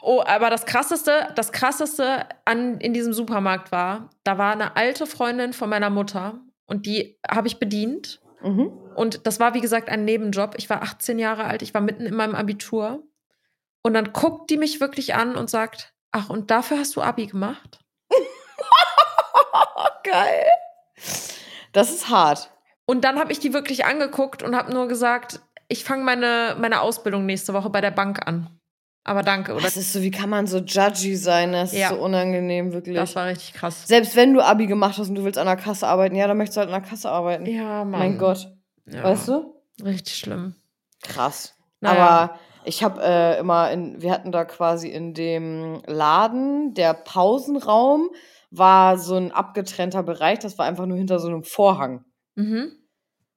[0.00, 5.06] Oh, aber das krasseste, das krasseste an in diesem Supermarkt war, da war eine alte
[5.06, 8.21] Freundin von meiner Mutter und die habe ich bedient.
[8.42, 8.72] Mhm.
[8.94, 10.54] Und das war, wie gesagt, ein Nebenjob.
[10.56, 13.02] Ich war 18 Jahre alt, ich war mitten in meinem Abitur.
[13.82, 17.26] Und dann guckt die mich wirklich an und sagt: Ach, und dafür hast du Abi
[17.26, 17.80] gemacht?
[20.04, 20.46] Geil.
[21.72, 22.50] Das ist hart.
[22.84, 26.80] Und dann habe ich die wirklich angeguckt und habe nur gesagt: Ich fange meine, meine
[26.80, 28.58] Ausbildung nächste Woche bei der Bank an.
[29.04, 29.62] Aber danke, oder?
[29.62, 31.52] Das ist so, wie kann man so judgy sein?
[31.52, 31.88] Das Ja.
[31.90, 32.94] ist so unangenehm, wirklich.
[32.94, 33.86] Das war richtig krass.
[33.88, 36.36] Selbst wenn du Abi gemacht hast und du willst an der Kasse arbeiten, ja, dann
[36.36, 37.44] möchtest du halt an der Kasse arbeiten.
[37.46, 37.90] Ja, Mann.
[37.90, 38.52] mein Gott.
[38.86, 39.02] Ja.
[39.02, 39.60] Weißt du?
[39.84, 40.54] Richtig schlimm.
[41.02, 41.54] Krass.
[41.80, 42.00] Naja.
[42.06, 48.08] Aber ich habe äh, immer in, wir hatten da quasi in dem Laden, der Pausenraum
[48.52, 52.04] war so ein abgetrennter Bereich, das war einfach nur hinter so einem Vorhang.
[52.36, 52.70] Mhm.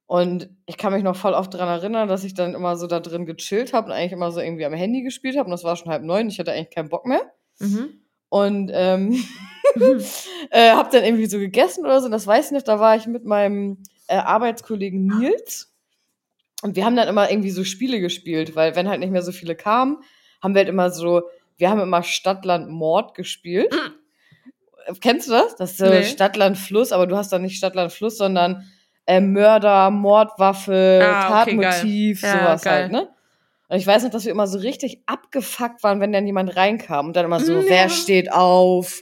[0.08, 3.00] Und ich kann mich noch voll oft daran erinnern, dass ich dann immer so da
[3.00, 5.46] drin gechillt habe und eigentlich immer so irgendwie am Handy gespielt habe.
[5.46, 6.28] Und das war schon halb neun.
[6.28, 7.22] Ich hatte eigentlich keinen Bock mehr.
[7.60, 8.02] Mhm.
[8.30, 9.24] Und ähm,
[10.52, 12.06] äh, habe dann irgendwie so gegessen oder so.
[12.06, 15.74] Und das weiß ich noch, da war ich mit meinem äh, Arbeitskollegen Nils.
[16.62, 19.32] Und wir haben dann immer irgendwie so Spiele gespielt, weil wenn halt nicht mehr so
[19.32, 19.98] viele kamen,
[20.42, 21.24] haben wir halt immer so,
[21.58, 23.74] wir haben immer Stadtland Mord gespielt.
[25.02, 25.56] Kennst du das?
[25.56, 26.04] Das ist so Nee.
[26.04, 28.70] Stadtland Fluss, aber du hast dann nicht Stadtland Fluss, sondern
[29.08, 32.32] äh, Mörder, Mordwaffe, Ah, okay, Tatmotiv, geil.
[32.34, 32.74] Ja, sowas geil.
[32.84, 33.10] halt, ne?
[33.68, 37.08] Und ich weiß noch, dass wir immer so richtig abgefuckt waren, wenn dann jemand reinkam
[37.08, 37.64] und dann immer so, Ja.
[37.68, 39.02] wer steht auf?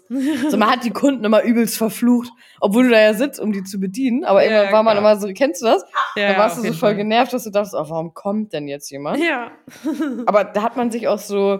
[0.49, 2.29] So, man hat die Kunden immer übelst verflucht,
[2.61, 4.23] obwohl du da ja sitzt, um die zu bedienen.
[4.23, 5.83] Aber Ja, irgendwann war man immer so, kennst du das?
[6.15, 6.95] Ja, da warst du so voll Fall.
[6.95, 9.19] genervt, dass du dachtest, oh, warum kommt denn jetzt jemand?
[9.21, 9.51] Ja.
[10.27, 11.59] Aber da hat man sich auch so,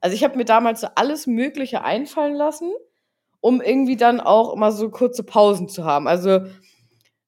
[0.00, 2.70] also ich habe mir damals so alles Mögliche einfallen lassen,
[3.40, 6.06] um irgendwie dann auch immer so kurze Pausen zu haben.
[6.06, 6.42] Also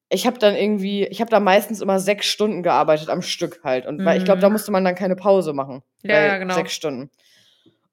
[0.09, 3.85] ich habe dann irgendwie, ich habe da meistens immer sechs Stunden gearbeitet am Stück halt.
[3.85, 4.41] Und weil ich glaube, Mhm.
[4.41, 5.83] da musste man dann keine Pause machen.
[6.03, 6.53] Ja, bei ja, genau.
[6.55, 7.09] Sechs Stunden.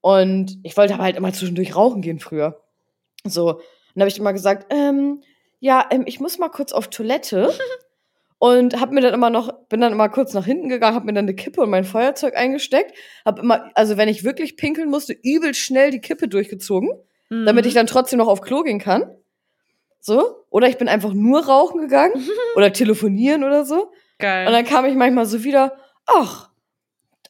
[0.01, 2.61] Und ich wollte aber halt immer zwischendurch rauchen gehen früher.
[3.25, 3.51] So.
[3.55, 3.61] Und
[3.95, 5.23] dann habe ich immer gesagt, ähm,
[5.61, 7.53] ja, ähm, ich muss mal kurz auf Toilette.
[8.39, 11.15] Und hab mir dann immer noch, bin dann immer kurz nach hinten gegangen, hab mir
[11.15, 12.93] dann eine Kippe und mein Feuerzeug eingesteckt.
[13.25, 16.91] Hab immer, also wenn ich wirklich pinkeln musste, übel schnell die Kippe durchgezogen,
[17.31, 17.69] damit Mhm.
[17.69, 19.11] ich dann trotzdem noch auf Klo gehen kann.
[20.05, 20.45] So.
[20.51, 22.13] Oder ich bin einfach nur rauchen gegangen
[22.57, 23.91] oder telefonieren oder so.
[24.19, 24.47] Geil.
[24.47, 26.51] Und dann kam ich manchmal so wieder, ach,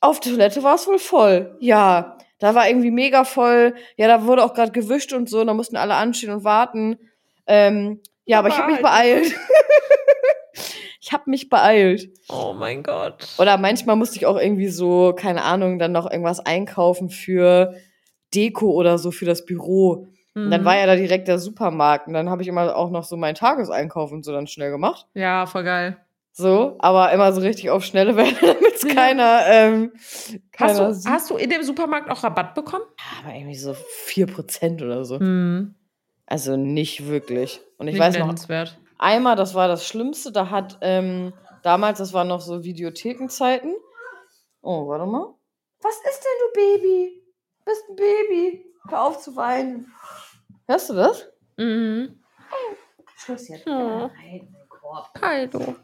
[0.00, 1.56] auf Toilette war es wohl voll.
[1.60, 3.76] Ja, da war irgendwie mega voll.
[3.96, 6.98] Ja, da wurde auch gerade gewischt und so, und da mussten alle anstehen und warten.
[7.46, 9.32] Ähm, ja, aber ich habe mich beeilt.
[11.00, 12.08] ich habe mich beeilt.
[12.28, 13.24] oh mein Gott.
[13.38, 17.76] Oder manchmal musste ich auch irgendwie so, keine Ahnung, dann noch irgendwas einkaufen für
[18.34, 20.08] Deko oder so für das Büro.
[20.34, 20.64] Und dann Mhm.
[20.64, 22.08] war ja da direkt der Supermarkt.
[22.08, 25.06] Und dann habe ich immer auch noch so meinen Tageseinkauf und so dann schnell gemacht.
[25.14, 25.96] Ja, voll geil.
[26.32, 29.92] So, aber immer so richtig auf schnelle Welle, damit es keiner, ähm,
[30.50, 32.82] keiner Hast du, hast du in dem Supermarkt auch Rabatt bekommen?
[33.22, 33.74] aber irgendwie so
[34.06, 35.20] 4% oder so.
[35.20, 35.76] Mhm.
[36.26, 37.60] Also nicht wirklich.
[37.78, 38.34] Und ich Nicht weiß noch,
[38.98, 43.72] einmal, das war das Schlimmste, da hat ähm, damals, das waren noch so Videothekenzeiten.
[44.62, 45.34] Oh, warte mal.
[45.82, 47.22] Was ist denn du Baby?
[47.64, 48.64] Bist ein Baby.
[48.88, 49.92] Hör auf zu weinen.
[50.66, 51.28] Hörst du das?
[51.56, 52.20] Mhm.
[53.16, 53.66] Schluss jetzt.
[53.66, 55.14] Nein, Korb.
[55.14, 55.76] Kaido.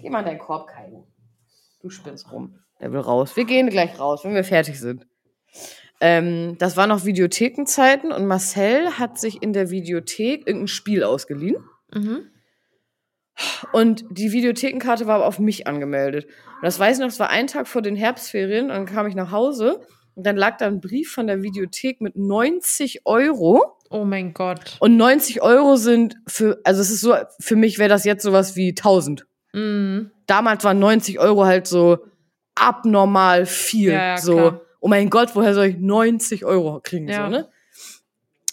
[0.00, 1.06] Geh mal in deinen Korb, Kaido.
[1.80, 2.58] Du spinnst rum.
[2.80, 3.36] Der will raus.
[3.36, 5.06] Wir gehen gleich raus, wenn wir fertig sind.
[6.00, 11.56] Ähm, das waren noch Videothekenzeiten und Marcel hat sich in der Videothek irgendein Spiel ausgeliehen.
[11.92, 12.30] Mhm.
[13.72, 16.26] Und die Videothekenkarte war aber auf mich angemeldet.
[16.26, 18.66] Und das weiß ich noch, das war ein Tag vor den Herbstferien.
[18.66, 19.80] Und dann kam ich nach Hause
[20.18, 23.78] und dann lag da ein Brief von der Videothek mit 90 Euro.
[23.88, 24.76] Oh mein Gott.
[24.80, 28.56] Und 90 Euro sind für, also es ist so, für mich wäre das jetzt sowas
[28.56, 29.28] wie 1000.
[29.52, 30.10] Mhm.
[30.26, 31.98] Damals waren 90 Euro halt so
[32.56, 33.92] abnormal viel.
[33.92, 34.34] Ja, ja, so.
[34.34, 34.60] klar.
[34.80, 37.06] oh mein Gott, woher soll ich 90 Euro kriegen?
[37.06, 37.26] Ja.
[37.26, 37.48] So, ne?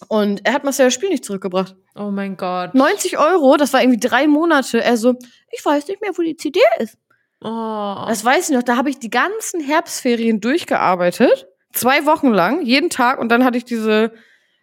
[0.07, 1.75] Und er hat Marcel das Spiel nicht zurückgebracht.
[1.95, 2.75] Oh mein Gott.
[2.75, 4.83] 90 Euro, das war irgendwie drei Monate.
[4.83, 5.15] Er so,
[5.51, 6.99] ich weiß nicht mehr, wo die CD ist.
[7.41, 8.05] Oh.
[8.07, 11.47] Das weiß ich noch, da habe ich die ganzen Herbstferien durchgearbeitet.
[11.75, 13.19] Zwei Wochen lang, jeden Tag.
[13.19, 14.11] Und dann hatte ich diese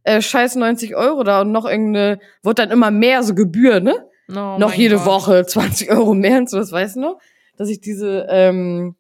[0.03, 4.09] äh, scheiß 90 Euro da und noch irgendeine, wurde dann immer mehr, so Gebühr, ne?
[4.31, 5.07] Oh noch jede Gott.
[5.07, 7.19] Woche 20 Euro mehr und so, das weißt du noch?
[7.57, 8.97] Dass ich diese ähm,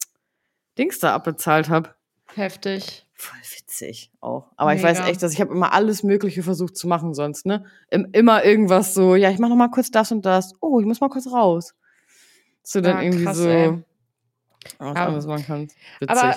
[0.78, 1.90] Dings da abbezahlt habe.
[2.34, 3.06] Heftig.
[3.14, 4.50] Voll witzig auch.
[4.56, 5.10] Aber ich weiß Mega.
[5.10, 7.64] echt, dass ich habe immer alles Mögliche versucht zu machen sonst, ne?
[7.90, 10.52] Im, immer irgendwas so, ja, ich mach noch mal kurz das und das.
[10.60, 11.74] Oh, ich muss mal kurz raus.
[12.62, 13.82] So dann Ja, irgendwie krass, so ey.
[14.78, 15.76] was Aber- anderes machen kannst.
[16.00, 16.16] Witzig.
[16.18, 16.34] Aber,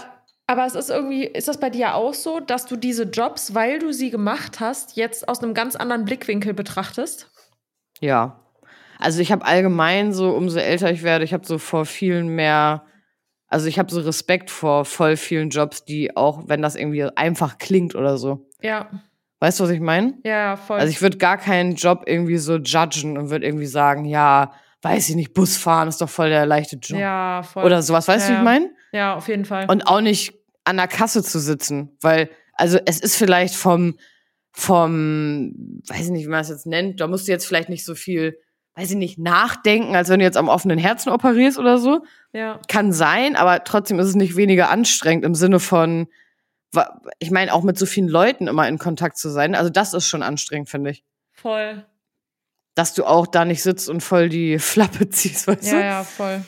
[0.47, 3.79] aber es ist irgendwie, ist das bei dir auch so, dass du diese Jobs, weil
[3.79, 7.31] du sie gemacht hast, jetzt aus einem ganz anderen Blickwinkel betrachtest?
[7.99, 8.39] Ja.
[8.99, 12.85] Also ich habe allgemein so, umso älter ich werde, ich habe so vor vielen mehr,
[13.47, 17.57] also ich habe so Respekt vor voll vielen Jobs, die auch, wenn das irgendwie einfach
[17.57, 18.49] klingt oder so.
[18.61, 18.89] Ja,
[19.41, 20.13] Weißt du, was ich meine?
[20.23, 20.79] ja, voll.
[20.79, 25.09] Also ich würde gar keinen Job irgendwie so judgen und würde irgendwie sagen, ja, weiß
[25.09, 26.99] ich nicht, Bus fahren ist doch voll der leichte Job.
[26.99, 27.65] ja, voll.
[27.65, 28.69] Oder sowas, weißt du, Ja, wie ich meine?
[28.95, 29.65] Ja, auf jeden Fall.
[29.69, 30.33] Und auch nicht
[30.63, 33.97] an der Kasse zu sitzen, weil, also es ist vielleicht vom,
[34.51, 35.53] vom,
[35.87, 37.93] weiß ich nicht, wie man es jetzt nennt, da musst du jetzt vielleicht nicht so
[37.93, 38.39] viel,
[38.75, 42.03] weiß ich nicht, nachdenken, als wenn du jetzt am offenen Herzen operierst oder so.
[42.33, 46.07] ja, Kann sein, aber trotzdem ist es nicht weniger anstrengend im Sinne von,
[47.19, 49.55] ich meine, auch mit so vielen Leuten immer in Kontakt zu sein.
[49.55, 51.03] Also das ist schon anstrengend, finde ich.
[51.31, 51.85] voll.
[52.77, 55.79] Dass du auch da nicht sitzt und voll die Flappe ziehst, weißt Ja, du?
[55.85, 56.43] ja, voll.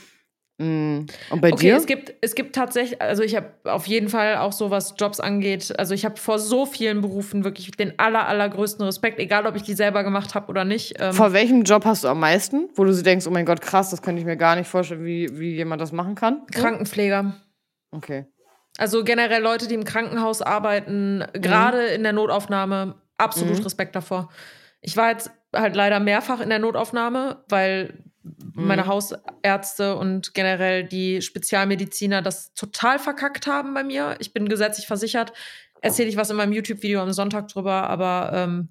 [0.60, 1.06] Mm.
[1.30, 1.78] Und bei Okay, dir?
[1.78, 5.20] es gibt, es gibt tatsächlich, also ich habe auf jeden Fall auch so, was Jobs
[5.20, 9.56] angeht, also ich habe vor so vielen Berufen wirklich den aller, allergrößten Respekt, egal ob
[9.56, 10.96] ich die selber gemacht habe oder nicht.
[11.00, 13.62] Ähm, Vor welchem Job hast du am meisten, wo du so denkst, oh mein Gott,
[13.62, 16.42] krass, das könnte ich mir gar nicht vorstellen, wie, wie jemand das machen kann?
[16.52, 17.36] Krankenpfleger.
[17.92, 18.26] Okay.
[18.80, 23.64] Also generell Leute, die im Krankenhaus arbeiten, gerade in der Notaufnahme, absolut Mhm.
[23.64, 24.30] Respekt davor.
[24.82, 28.04] Ich war jetzt halt leider mehrfach in der Notaufnahme, weil
[28.54, 28.88] meine Mhm.
[28.88, 34.16] Hausärzte und generell die Spezialmediziner das total verkackt haben bei mir.
[34.20, 35.34] Ich bin gesetzlich versichert.
[35.82, 38.70] Erzähle ich was in meinem YouTube-Video am Sonntag drüber, aber ähm,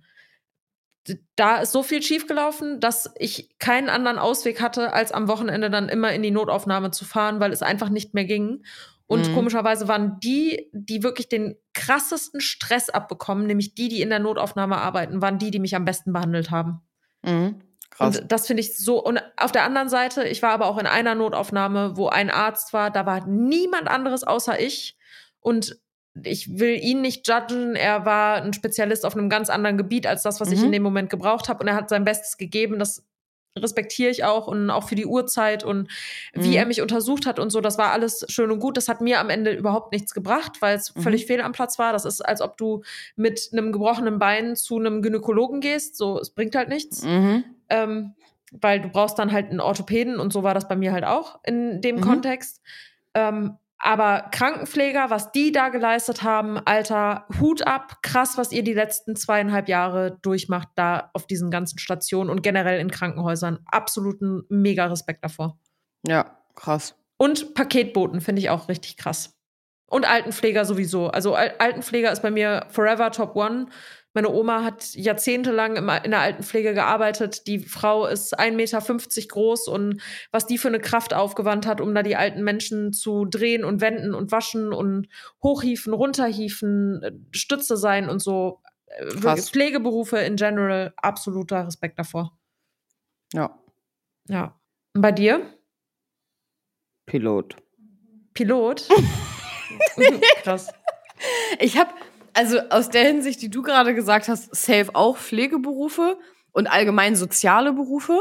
[1.37, 5.89] da ist so viel schiefgelaufen, dass ich keinen anderen Ausweg hatte, als am Wochenende dann
[5.89, 8.65] immer in die Notaufnahme zu fahren, weil es einfach nicht mehr ging.
[9.07, 9.35] Und Mhm.
[9.35, 14.79] komischerweise waren die, die wirklich den krassesten Stress abbekommen, nämlich die, die in der Notaufnahme
[14.79, 16.81] arbeiten, waren die, die mich am besten behandelt haben.
[17.23, 17.61] Mhm.
[17.91, 18.19] Krass.
[18.21, 19.03] Und das finde ich so.
[19.03, 22.73] Und auf der anderen Seite, ich war aber auch in einer Notaufnahme, wo ein Arzt
[22.73, 24.97] war, da war niemand anderes außer ich.
[25.41, 25.79] Und
[26.23, 27.75] ich will ihn nicht judgen.
[27.77, 30.67] Er war ein Spezialist auf einem ganz anderen Gebiet als das, was ich Mhm.
[30.67, 31.61] in dem Moment gebraucht habe.
[31.61, 32.79] Und er hat sein Bestes gegeben.
[32.79, 33.05] Das
[33.59, 35.89] respektiere ich auch und auch für die Uhrzeit und
[36.35, 36.55] wie Mhm.
[36.57, 37.63] er mich untersucht hat und so.
[37.63, 38.77] Das war alles schön und gut.
[38.77, 41.01] Das hat mir am Ende überhaupt nichts gebracht, weil es Mhm.
[41.01, 41.93] völlig fehl am Platz war.
[41.95, 42.83] Das ist, als ob du
[43.15, 45.97] mit einem gebrochenen Bein zu einem Gynäkologen gehst.
[45.97, 47.45] So, es bringt halt nichts mhm.
[47.69, 48.15] Ähm,
[48.53, 51.41] weil du brauchst dann halt einen Orthopäden und so war das bei mir halt auch
[51.45, 52.01] in dem Mhm.
[52.01, 52.63] Kontext.
[53.15, 58.73] Ähm, aber Krankenpfleger, was die da geleistet haben, Alter, Hut ab, krass, was ihr die
[58.73, 63.59] letzten zweieinhalb Jahre durchmacht, da auf diesen ganzen Stationen und generell in Krankenhäusern.
[63.67, 65.59] Absoluten mega Respekt davor.
[66.07, 66.95] Ja, krass.
[67.19, 69.36] Und Paketboten finde ich auch richtig krass.
[69.89, 71.09] Und Altenpfleger sowieso.
[71.09, 73.67] Also Al Altenpfleger ist bei mir forever top one.
[74.15, 77.47] Meine Oma hat jahrzehntelang im, in der Altenpflege gearbeitet.
[77.47, 80.01] Die Frau ist 1,50 Meter groß und
[80.33, 83.83] was die für eine Kraft aufgewandt hat, um da die alten Menschen zu drehen und
[83.83, 85.09] wenden und waschen und
[85.43, 88.63] hochhieven, runterhieven, äh, Stütze sein und so.
[88.87, 89.51] Äh, Krass.
[89.51, 92.37] Pflegeberufe in general, absoluter Respekt davor.
[93.35, 93.57] Ja.
[94.29, 94.59] Ja.
[94.95, 95.43] Und bei dir?
[97.05, 97.57] Pilot.
[98.33, 98.89] Pilot?
[100.43, 100.69] Krass.
[101.59, 101.91] Ich habe,
[102.35, 106.19] also aus der Hinsicht, die du gerade gesagt hast, safe auch Pflegeberufe
[106.53, 108.21] und allgemein soziale Berufe.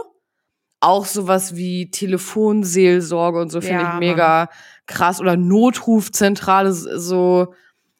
[0.81, 4.49] Auch sowas wie Telefonseelsorge und so finde Ja, ich mega
[4.85, 5.19] krass.
[5.19, 7.53] Oder Notrufzentrale, so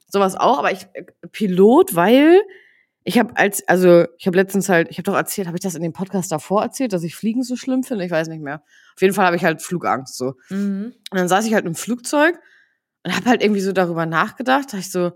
[0.08, 0.60] sowas auch.
[0.60, 0.88] Aber ich,
[1.32, 2.41] Pilot, weil
[3.03, 5.76] ich habe als, also ich habe letztens halt, ich habe doch erzählt, habe ich das
[5.76, 8.03] in dem Podcast davor erzählt, dass ich Fliegen so schlimm finde?
[8.03, 8.64] Ich weiß nicht mehr.
[8.95, 10.34] Auf jeden Fall habe ich halt Flugangst so.
[10.49, 10.93] Mhm.
[11.12, 12.39] Und dann saß ich halt im Flugzeug
[13.06, 15.12] und habe halt irgendwie so darüber nachgedacht, da ich so,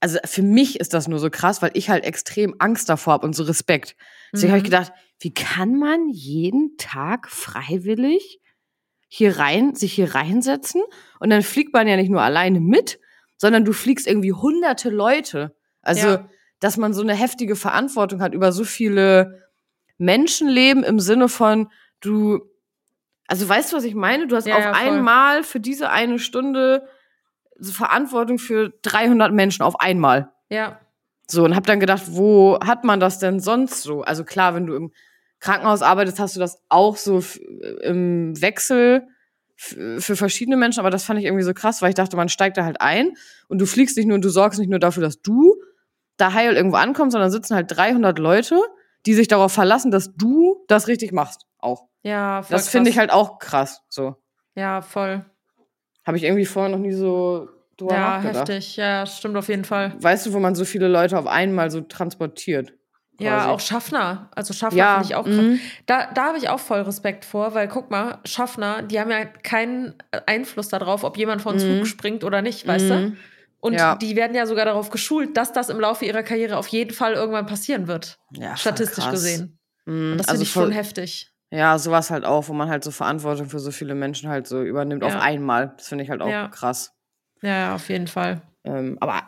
[0.00, 3.26] also für mich ist das nur so krass, weil ich halt extrem Angst davor habe
[3.26, 3.94] und so Respekt.
[4.32, 4.70] Deswegen habe ich Mhm.
[4.70, 8.40] gedacht, wie kann man jeden Tag freiwillig
[9.08, 10.82] hier rein, sich hier reinsetzen
[11.20, 12.98] und dann fliegt man ja nicht nur alleine mit,
[13.36, 15.54] sondern du fliegst irgendwie hunderte Leute.
[15.82, 16.28] Also, Ja.
[16.60, 19.42] dass man so eine heftige Verantwortung hat über so viele
[19.98, 21.68] Menschenleben im Sinne von,
[22.00, 22.40] du,
[23.26, 24.26] also weißt du, was ich meine?
[24.26, 26.88] Du hast Ja, auf ja, einmal für diese eine Stunde
[27.60, 30.32] Verantwortung für 300 Menschen auf einmal.
[30.48, 30.80] Ja.
[31.26, 34.02] So, und hab dann gedacht, wo hat man das denn sonst so?
[34.02, 34.92] Also klar, wenn du im
[35.40, 37.22] Krankenhaus arbeitest, hast du das auch so
[37.82, 39.06] im Wechsel
[39.56, 42.56] für verschiedene Menschen, aber das fand ich irgendwie so krass, weil ich dachte, man steigt
[42.56, 43.12] da halt ein
[43.48, 45.56] und du fliegst nicht nur und du sorgst nicht nur dafür, dass du
[46.16, 48.60] da heil irgendwo ankommst, sondern sitzen halt 300 Leute,
[49.06, 51.88] die sich darauf verlassen, dass du das richtig machst, auch.
[52.02, 54.16] Ja, voll Das finde ich halt auch krass, so.
[54.54, 55.24] Ja, voll.
[56.06, 58.48] Habe ich irgendwie vorher noch nie so drüber Ja, nachgedacht.
[58.48, 58.76] heftig.
[58.76, 59.92] Ja, stimmt auf jeden Fall.
[60.00, 62.72] Weißt du, wo man so viele Leute auf einmal so transportiert?
[63.20, 63.48] Ja, quasi?
[63.48, 64.28] auch Schaffner.
[64.34, 65.36] Also Schaffner Ja, finde ich auch krass.
[65.36, 65.60] mhm.
[65.86, 69.24] Da, da habe ich auch voll Respekt vor, weil guck mal, Schaffner, die haben ja
[69.24, 69.94] keinen
[70.26, 71.84] Einfluss darauf, ob jemand von Zug Mhm.
[71.86, 72.94] springt oder nicht, weißt du?
[72.94, 73.16] Mhm.
[73.60, 73.94] Und Ja.
[73.96, 77.14] die werden ja sogar darauf geschult, dass das im Laufe ihrer Karriere auf jeden Fall
[77.14, 78.18] irgendwann passieren wird.
[78.32, 79.12] Ja, statistisch krass.
[79.14, 79.58] gesehen.
[79.86, 81.30] Mhm, Und das also finde ich schon heftig.
[81.54, 84.62] Ja, sowas halt auch, wo man halt so Verantwortung für so viele Menschen halt so
[84.62, 85.20] übernimmt auf Ja.
[85.20, 85.74] einmal.
[85.76, 86.48] Das finde ich halt auch Ja.
[86.48, 86.92] krass.
[87.42, 88.42] Ja, auf jeden Fall.
[88.64, 89.22] Ähm, aber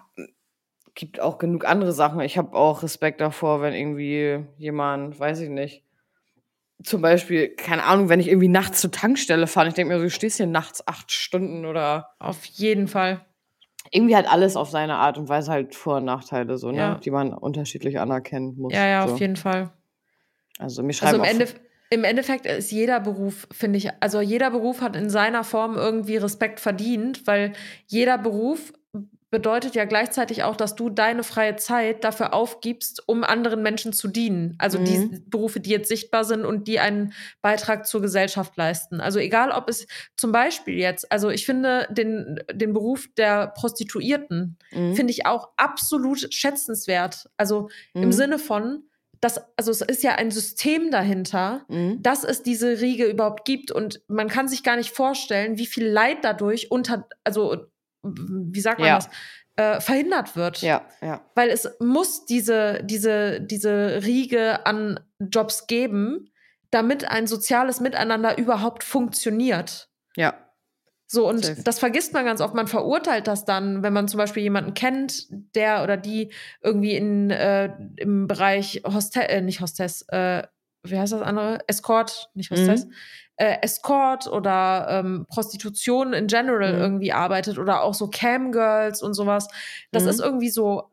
[0.95, 2.21] gibt auch genug andere Sachen.
[2.21, 5.85] Ich habe auch Respekt davor, wenn irgendwie jemand, weiß ich nicht,
[6.83, 10.05] zum Beispiel, keine Ahnung, wenn ich irgendwie nachts zur Tankstelle fahre, ich denke mir so,
[10.05, 13.25] du stehst hier nachts acht Stunden oder Auf jeden Fall.
[13.91, 16.77] irgendwie halt alles auf seine Art und Weise halt Vor- und Nachteile, so, ne?
[16.79, 16.95] Ja.
[16.97, 18.73] Die man unterschiedlich anerkennen muss.
[18.75, 19.15] Ja, ja, so.
[19.15, 19.71] auf jeden Fall.
[20.59, 21.47] Also mir Also schreiben im, auch Ende,
[21.91, 26.17] im Endeffekt ist jeder Beruf, finde ich, also jeder Beruf hat in seiner Form irgendwie
[26.17, 27.53] Respekt verdient, weil
[27.87, 28.73] jeder Beruf
[29.29, 34.07] bedeutet ja gleichzeitig auch, dass du deine freie Zeit dafür aufgibst, um anderen Menschen zu
[34.09, 34.55] dienen.
[34.59, 34.85] Also Mhm.
[34.85, 37.13] die Berufe, die jetzt sichtbar sind und die einen
[37.43, 39.01] Beitrag zur Gesellschaft leisten.
[39.01, 44.59] Also egal, ob es zum Beispiel jetzt, also ich finde den, den Beruf der Prostituierten,
[44.73, 44.95] Mhm.
[44.95, 47.27] finde ich auch absolut schätzenswert.
[47.37, 48.03] Also Mhm.
[48.05, 48.85] im Sinne von,
[49.21, 52.03] dass, also es ist ja ein System dahinter, Mhm.
[52.03, 55.87] dass es diese Riege überhaupt gibt und man kann sich gar nicht vorstellen, wie viel
[55.87, 57.67] Leid dadurch unter, also
[58.03, 58.97] wie sagt man Ja.
[58.97, 59.09] das,
[59.57, 60.61] äh, verhindert wird.
[60.61, 61.25] Ja, ja.
[61.35, 66.31] Weil es muss diese, diese, diese Riege an Jobs geben,
[66.71, 69.89] damit ein soziales Miteinander überhaupt funktioniert.
[70.15, 70.35] Ja.
[71.09, 71.63] So, und Safe.
[71.63, 72.55] das vergisst man ganz oft.
[72.55, 76.33] Man verurteilt das dann, wenn man zum Beispiel jemanden kennt, der oder die
[76.63, 80.43] irgendwie in, äh, im Bereich Hostess, äh, nicht Hostess, äh,
[80.83, 81.61] wie heißt das andere?
[81.69, 82.93] Escort, nicht Hostess, Mhm.
[83.37, 86.79] äh, Escort oder ähm, Prostitution in general Mhm.
[86.81, 89.47] irgendwie arbeitet oder auch so Camgirls und sowas.
[89.93, 90.09] Das Mhm.
[90.11, 90.91] ist irgendwie so,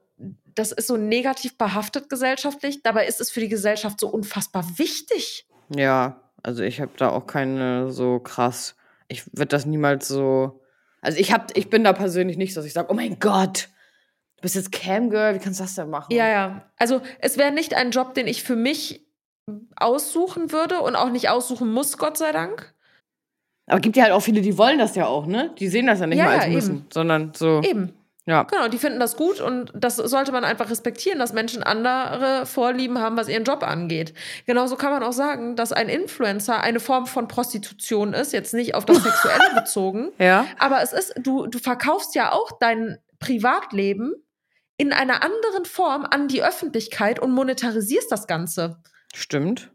[0.56, 2.84] das ist so negativ behaftet gesellschaftlich.
[2.84, 5.48] Dabei ist es für die Gesellschaft so unfassbar wichtig.
[5.76, 8.76] Ja, also ich habe da auch keine so krass.
[9.14, 10.62] Ich würde das niemals so.
[11.02, 13.70] Also ich hab, ich bin da persönlich nicht, so, dass ich sage, oh mein Gott,
[14.38, 16.12] du bist jetzt Camgirl, wie kannst du das denn machen?
[16.14, 16.72] Ja, ja.
[16.78, 19.06] Also es wäre nicht ein Job, den ich für mich
[19.76, 22.74] aussuchen würde und auch nicht aussuchen muss, Gott sei Dank.
[23.68, 25.54] Aber gibt ja halt auch viele, die wollen das ja auch, ne?
[25.58, 26.86] Die sehen das ja nicht Ja, mal als müssen, eben.
[26.92, 27.62] sondern so.
[27.62, 27.94] Eben.
[28.26, 28.44] Ja.
[28.44, 33.00] Genau, die finden das gut und das sollte man einfach respektieren, dass Menschen andere Vorlieben
[33.00, 34.14] haben, was ihren Job angeht.
[34.46, 38.76] Genauso kann man auch sagen, dass ein Influencer eine Form von Prostitution ist, jetzt nicht
[38.76, 40.46] auf das Sexuelle bezogen, Ja.
[40.58, 44.14] aber es ist, du, du verkaufst ja auch dein Privatleben
[44.78, 48.78] in einer anderen Form an die Öffentlichkeit und monetarisierst das Ganze.
[49.14, 49.70] Stimmt.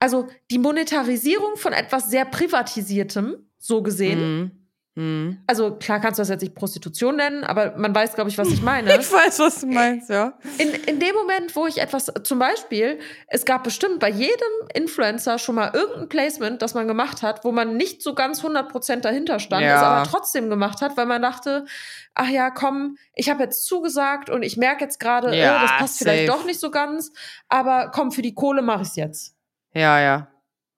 [0.00, 4.38] Also die Monetarisierung von etwas sehr Privatisiertem, so gesehen.
[4.38, 4.63] Mhm.
[4.96, 5.42] Mhm.
[5.48, 8.48] Also klar kannst du das jetzt nicht Prostitution nennen, aber man weiß, glaube ich, was
[8.48, 8.94] ich meine.
[9.00, 10.34] Ich weiß, was du meinst, ja.
[10.58, 14.34] In, in dem Moment, wo ich etwas, zum Beispiel, es gab bestimmt bei jedem
[14.72, 19.00] Influencer schon mal irgendein Placement, das man gemacht hat, wo man nicht so ganz 100%
[19.00, 19.76] dahinter stand, Ja.
[19.76, 21.64] es aber trotzdem gemacht hat, weil man dachte,
[22.14, 25.70] ach ja, komm, ich habe jetzt zugesagt und ich merke jetzt gerade, Ja, äh, das
[25.78, 26.38] passt vielleicht safe.
[26.38, 27.10] doch nicht so ganz,
[27.48, 29.34] aber komm, für die Kohle mache ich es jetzt.
[29.74, 30.28] Ja, ja.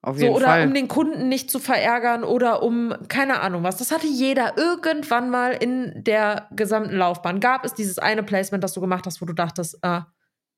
[0.06, 0.66] Auf So, jeden oder Fall.
[0.68, 3.76] um den Kunden nicht zu verärgern oder um keine Ahnung was.
[3.78, 7.40] Das hatte jeder irgendwann mal in der gesamten Laufbahn.
[7.40, 10.02] Gab es dieses eine Placement, das du gemacht hast, wo du dachtest, äh,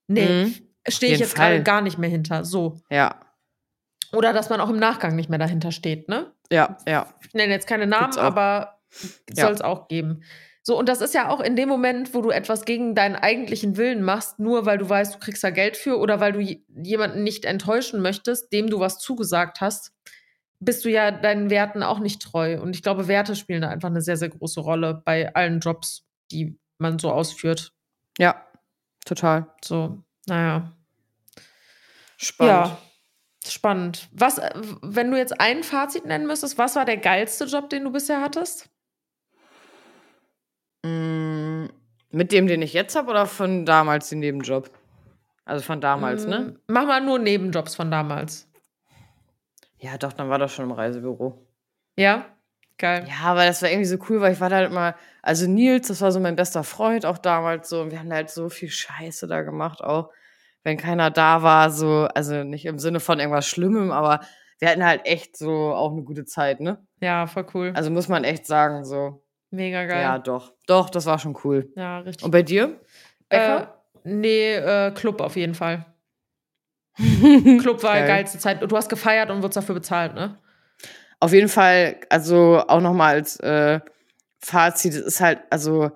[0.07, 0.55] nee, Mhm.
[0.87, 2.45] stehe ich jetzt gerade gar nicht mehr hinter.
[2.45, 2.77] So.
[2.91, 3.15] ja.
[4.13, 6.31] Oder dass man auch im Nachgang nicht mehr dahinter steht, ne?
[6.51, 7.07] Ja, ja.
[7.27, 8.79] Ich nenne jetzt keine Namen, aber
[9.35, 9.45] Ja.
[9.45, 10.23] soll es auch geben.
[10.69, 13.75] So, und das ist ja auch in dem Moment, wo du etwas gegen deinen eigentlichen
[13.75, 16.41] Willen machst, nur weil du weißt, du kriegst da Geld für oder weil du
[16.83, 19.93] jemanden nicht enttäuschen möchtest, dem du was zugesagt hast,
[20.59, 22.61] bist du ja deinen Werten auch nicht treu.
[22.61, 26.05] Und ich glaube, Werte spielen da einfach eine sehr, sehr große Rolle bei allen Jobs,
[26.31, 27.73] die man so ausführt.
[28.19, 28.45] Ja.
[29.05, 29.47] Total.
[29.65, 30.71] So, naja.
[32.17, 32.53] Spannend.
[32.53, 32.77] Ja,
[33.47, 34.07] spannend.
[34.11, 34.39] Was,
[34.83, 38.21] wenn du jetzt ein Fazit nennen müsstest, was war der geilste Job, den du bisher
[38.21, 38.69] hattest?
[40.83, 41.65] Mm,
[42.11, 44.69] Mit dem, den ich jetzt habe, oder von damals den Nebenjob?
[45.45, 46.39] Also von damals, ne?
[46.39, 48.47] Mm, Mach mal nur Nebenjobs von damals.
[49.77, 51.45] Ja, doch, dann war das schon im Reisebüro.
[51.97, 52.25] Ja?
[52.77, 53.05] Geil.
[53.09, 55.87] Ja, aber das war irgendwie so cool, weil ich war da halt immer, also Nils,
[55.89, 58.69] das war so mein bester Freund auch damals so, und wir haben halt so viel
[58.69, 60.09] Scheiße da gemacht, auch
[60.63, 64.21] wenn keiner da war, so, also nicht im Sinne von irgendwas Schlimmem, aber
[64.59, 66.85] wir hatten halt echt so auch eine gute Zeit, ne?
[67.01, 67.71] Ja, voll cool.
[67.75, 69.23] Also muss man echt sagen, so.
[69.51, 70.01] Mega geil.
[70.01, 70.53] Ja, doch.
[70.67, 71.71] Doch, das war schon cool.
[71.75, 72.23] Ja, richtig.
[72.23, 72.79] Und bei dir?
[73.29, 73.61] äh,
[74.03, 75.85] nee, äh, Club auf jeden Fall.
[77.59, 78.07] Club war Geil.
[78.07, 78.61] geilste Zeit.
[78.61, 80.37] Du hast gefeiert und wurdest dafür bezahlt, ne?
[81.21, 83.79] Auf jeden Fall, also auch nochmal als äh,
[84.39, 85.91] Fazit, es ist halt, also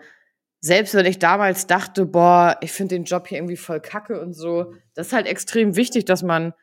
[0.59, 4.33] selbst wenn ich damals dachte, boah, ich finde den Job hier irgendwie voll kacke und
[4.33, 6.53] so, das ist halt extrem wichtig, dass man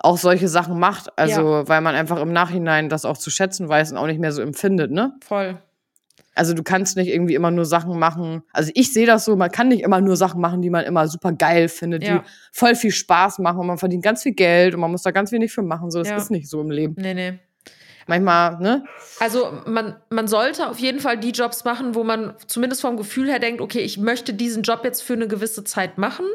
[0.00, 1.16] auch solche Sachen macht.
[1.16, 4.32] Also, weil man einfach im Nachhinein das auch zu schätzen weiß und auch nicht mehr
[4.32, 5.14] so empfindet, ne?
[5.24, 5.62] Voll.
[6.34, 8.42] Also du kannst nicht irgendwie immer nur Sachen machen.
[8.52, 11.06] Also ich sehe das so, man kann nicht immer nur Sachen machen, die man immer
[11.08, 12.18] super geil findet, Ja.
[12.18, 15.10] die voll viel Spaß machen und man verdient ganz viel Geld und man muss da
[15.12, 15.90] ganz wenig für machen.
[15.90, 16.16] So, das Ja.
[16.16, 16.94] ist nicht so im Leben.
[16.98, 17.38] Nee, nee.
[18.06, 18.84] Manchmal, ne?
[19.20, 23.30] Also man, man sollte auf jeden Fall die Jobs machen, wo man zumindest vom Gefühl
[23.30, 26.26] her denkt, okay, ich möchte diesen Job jetzt für eine gewisse Zeit machen.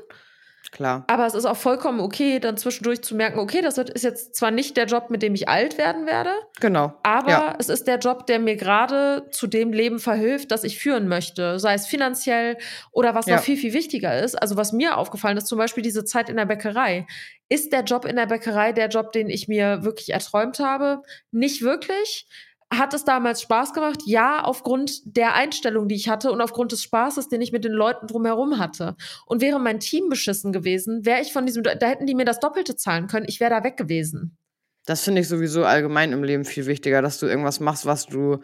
[0.80, 1.04] Klar.
[1.08, 4.50] Aber es ist auch vollkommen okay, dann zwischendurch zu merken, okay, das ist jetzt zwar
[4.50, 6.94] nicht der Job, mit dem ich alt werden werde, Genau.
[7.04, 7.56] aber Ja.
[7.60, 11.60] es ist der Job, der mir gerade zu dem Leben verhilft, das ich führen möchte.
[11.60, 12.58] Sei es finanziell
[12.94, 13.36] oder was Ja.
[13.36, 14.42] noch viel, viel wichtiger ist.
[14.42, 17.06] Also was mir aufgefallen ist, zum Beispiel diese Zeit in der Bäckerei.
[17.50, 21.02] Ist der Job in der Bäckerei der Job, den ich mir wirklich erträumt habe?
[21.32, 22.26] Nicht wirklich.
[22.72, 24.02] Hat es damals Spaß gemacht?
[24.06, 27.72] Ja, aufgrund der Einstellung, die ich hatte und aufgrund des Spaßes, den ich mit den
[27.72, 28.96] Leuten drumherum hatte.
[29.26, 32.40] Und wäre mein Team beschissen gewesen, wäre ich von diesem, da hätten die mir das
[32.40, 33.26] Doppelte zahlen können.
[33.28, 34.38] Ich wäre da weg gewesen.
[34.86, 38.38] Das finde ich sowieso allgemein im Leben viel wichtiger, dass du irgendwas machst, was du,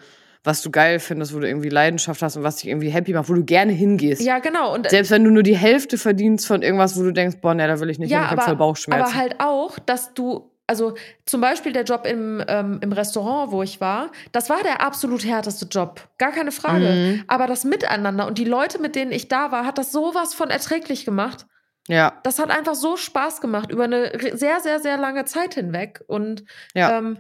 [0.44, 3.30] was du geil findest, wo du irgendwie Leidenschaft hast und was dich irgendwie happy macht,
[3.30, 4.22] wo du gerne hingehst.
[4.22, 4.74] Ja, genau.
[4.74, 7.68] Und Selbst wenn du nur die Hälfte verdienst von irgendwas, wo du denkst, boah, ne,
[7.68, 9.04] da will ich nicht hin, ich hab voll Bauchschmerzen.
[9.04, 10.96] aber halt auch, dass du, also
[11.26, 15.24] zum Beispiel der Job im, ähm, im Restaurant, wo ich war, das war der absolut
[15.24, 16.08] härteste Job.
[16.18, 16.90] Gar keine Frage.
[16.90, 17.24] Mhm.
[17.28, 20.50] Aber das Miteinander und die Leute, mit denen ich da war, hat das sowas von
[20.50, 21.46] erträglich gemacht.
[21.88, 26.04] ja, Das hat einfach so Spaß gemacht über eine sehr, sehr, sehr lange Zeit hinweg.
[26.08, 26.44] Und
[26.74, 26.98] ja.
[26.98, 27.20] ähm,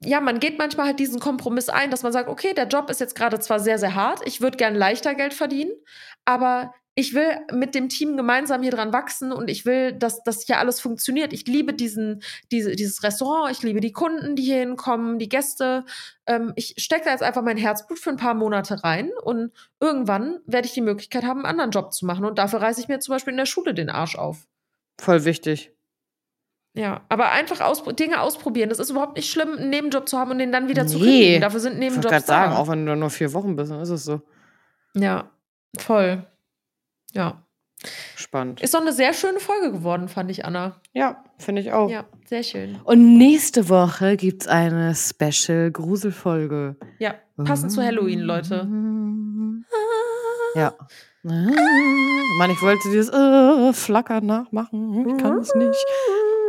[0.00, 3.00] ja, man geht manchmal halt diesen Kompromiss ein, dass man sagt, okay, der Job ist
[3.00, 5.72] jetzt gerade zwar sehr, sehr hart, ich würde gern leichter Geld verdienen,
[6.24, 10.42] aber ich will mit dem Team gemeinsam hier dran wachsen und ich will, dass das
[10.42, 11.32] hier alles funktioniert.
[11.32, 15.84] Ich liebe diesen, diese, dieses Restaurant, ich liebe die Kunden, die hier hinkommen, die Gäste.
[16.26, 20.40] Ähm, ich stecke da jetzt einfach mein Herzblut für ein paar Monate rein und irgendwann
[20.46, 22.24] werde ich die Möglichkeit haben, einen anderen Job zu machen.
[22.24, 24.48] Und dafür reiße ich mir zum Beispiel in der Schule den Arsch auf.
[25.00, 25.70] voll wichtig.
[26.74, 28.70] Ja, aber einfach auspro Dinge ausprobieren.
[28.70, 31.04] Das ist überhaupt nicht schlimm, einen Nebenjob zu haben und den dann wieder zu Nee.
[31.04, 31.40] kündigen.
[31.42, 33.80] Dafür sind Ich wollte Nebenjobs gerade sagen, auch wenn du nur vier Wochen bist, dann
[33.80, 34.20] ist es so
[34.94, 35.30] Ja,
[35.78, 36.26] voll.
[37.12, 37.42] Ja.
[38.16, 38.60] spannend.
[38.60, 40.80] Ist doch eine sehr schöne Folge geworden, fand ich, Anna.
[40.92, 41.88] Ja, finde ich auch.
[41.88, 42.78] Ja, sehr schön.
[42.84, 46.76] Und nächste Woche gibt's eine Special-Gruselfolge.
[46.98, 48.68] Ja, passend zu Halloween, Leute.
[50.54, 50.74] Ja.
[51.22, 55.08] Mann, ich wollte dieses äh, Flackern nachmachen.
[55.08, 55.84] Ich kann es nicht.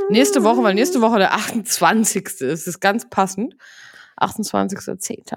[0.09, 2.25] Nächste Woche, weil nächste Woche der 28.
[2.25, 2.41] ist.
[2.41, 3.55] Das ist ganz passend.
[4.19, 5.35] 28.10.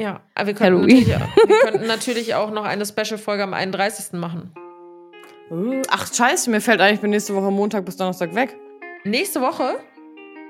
[0.00, 4.12] Ja, aber wir könnten, natürlich, wir könnten natürlich auch noch eine Special-Folge am 31.
[4.12, 4.52] machen.
[5.90, 8.56] Ach, scheiße, mir fällt ein, ich bin nächste Woche Montag bis Donnerstag weg.
[9.04, 9.76] Nächste Woche?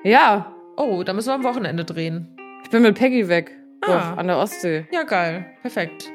[0.03, 2.37] Ja, Oh, da müssen wir am Wochenende drehen.
[2.63, 3.51] ich bin mit Peggy weg.
[3.81, 4.15] Doch, Ah.
[4.17, 4.87] an der Ostsee.
[4.93, 5.47] Ja, geil.
[5.63, 6.11] Perfekt.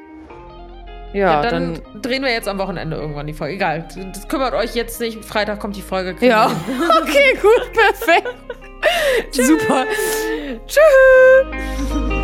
[1.12, 2.00] Ja, Ja, dann, dann.
[2.02, 3.54] drehen wir jetzt am Wochenende irgendwann die Folge.
[3.54, 3.86] Egal.
[4.14, 5.22] Das kümmert euch jetzt nicht.
[5.24, 6.14] Freitag kommt die Folge.
[6.26, 6.46] Ja,
[7.02, 8.34] okay, gut, perfekt.
[9.32, 9.84] Super.
[10.66, 12.23] Tschüss.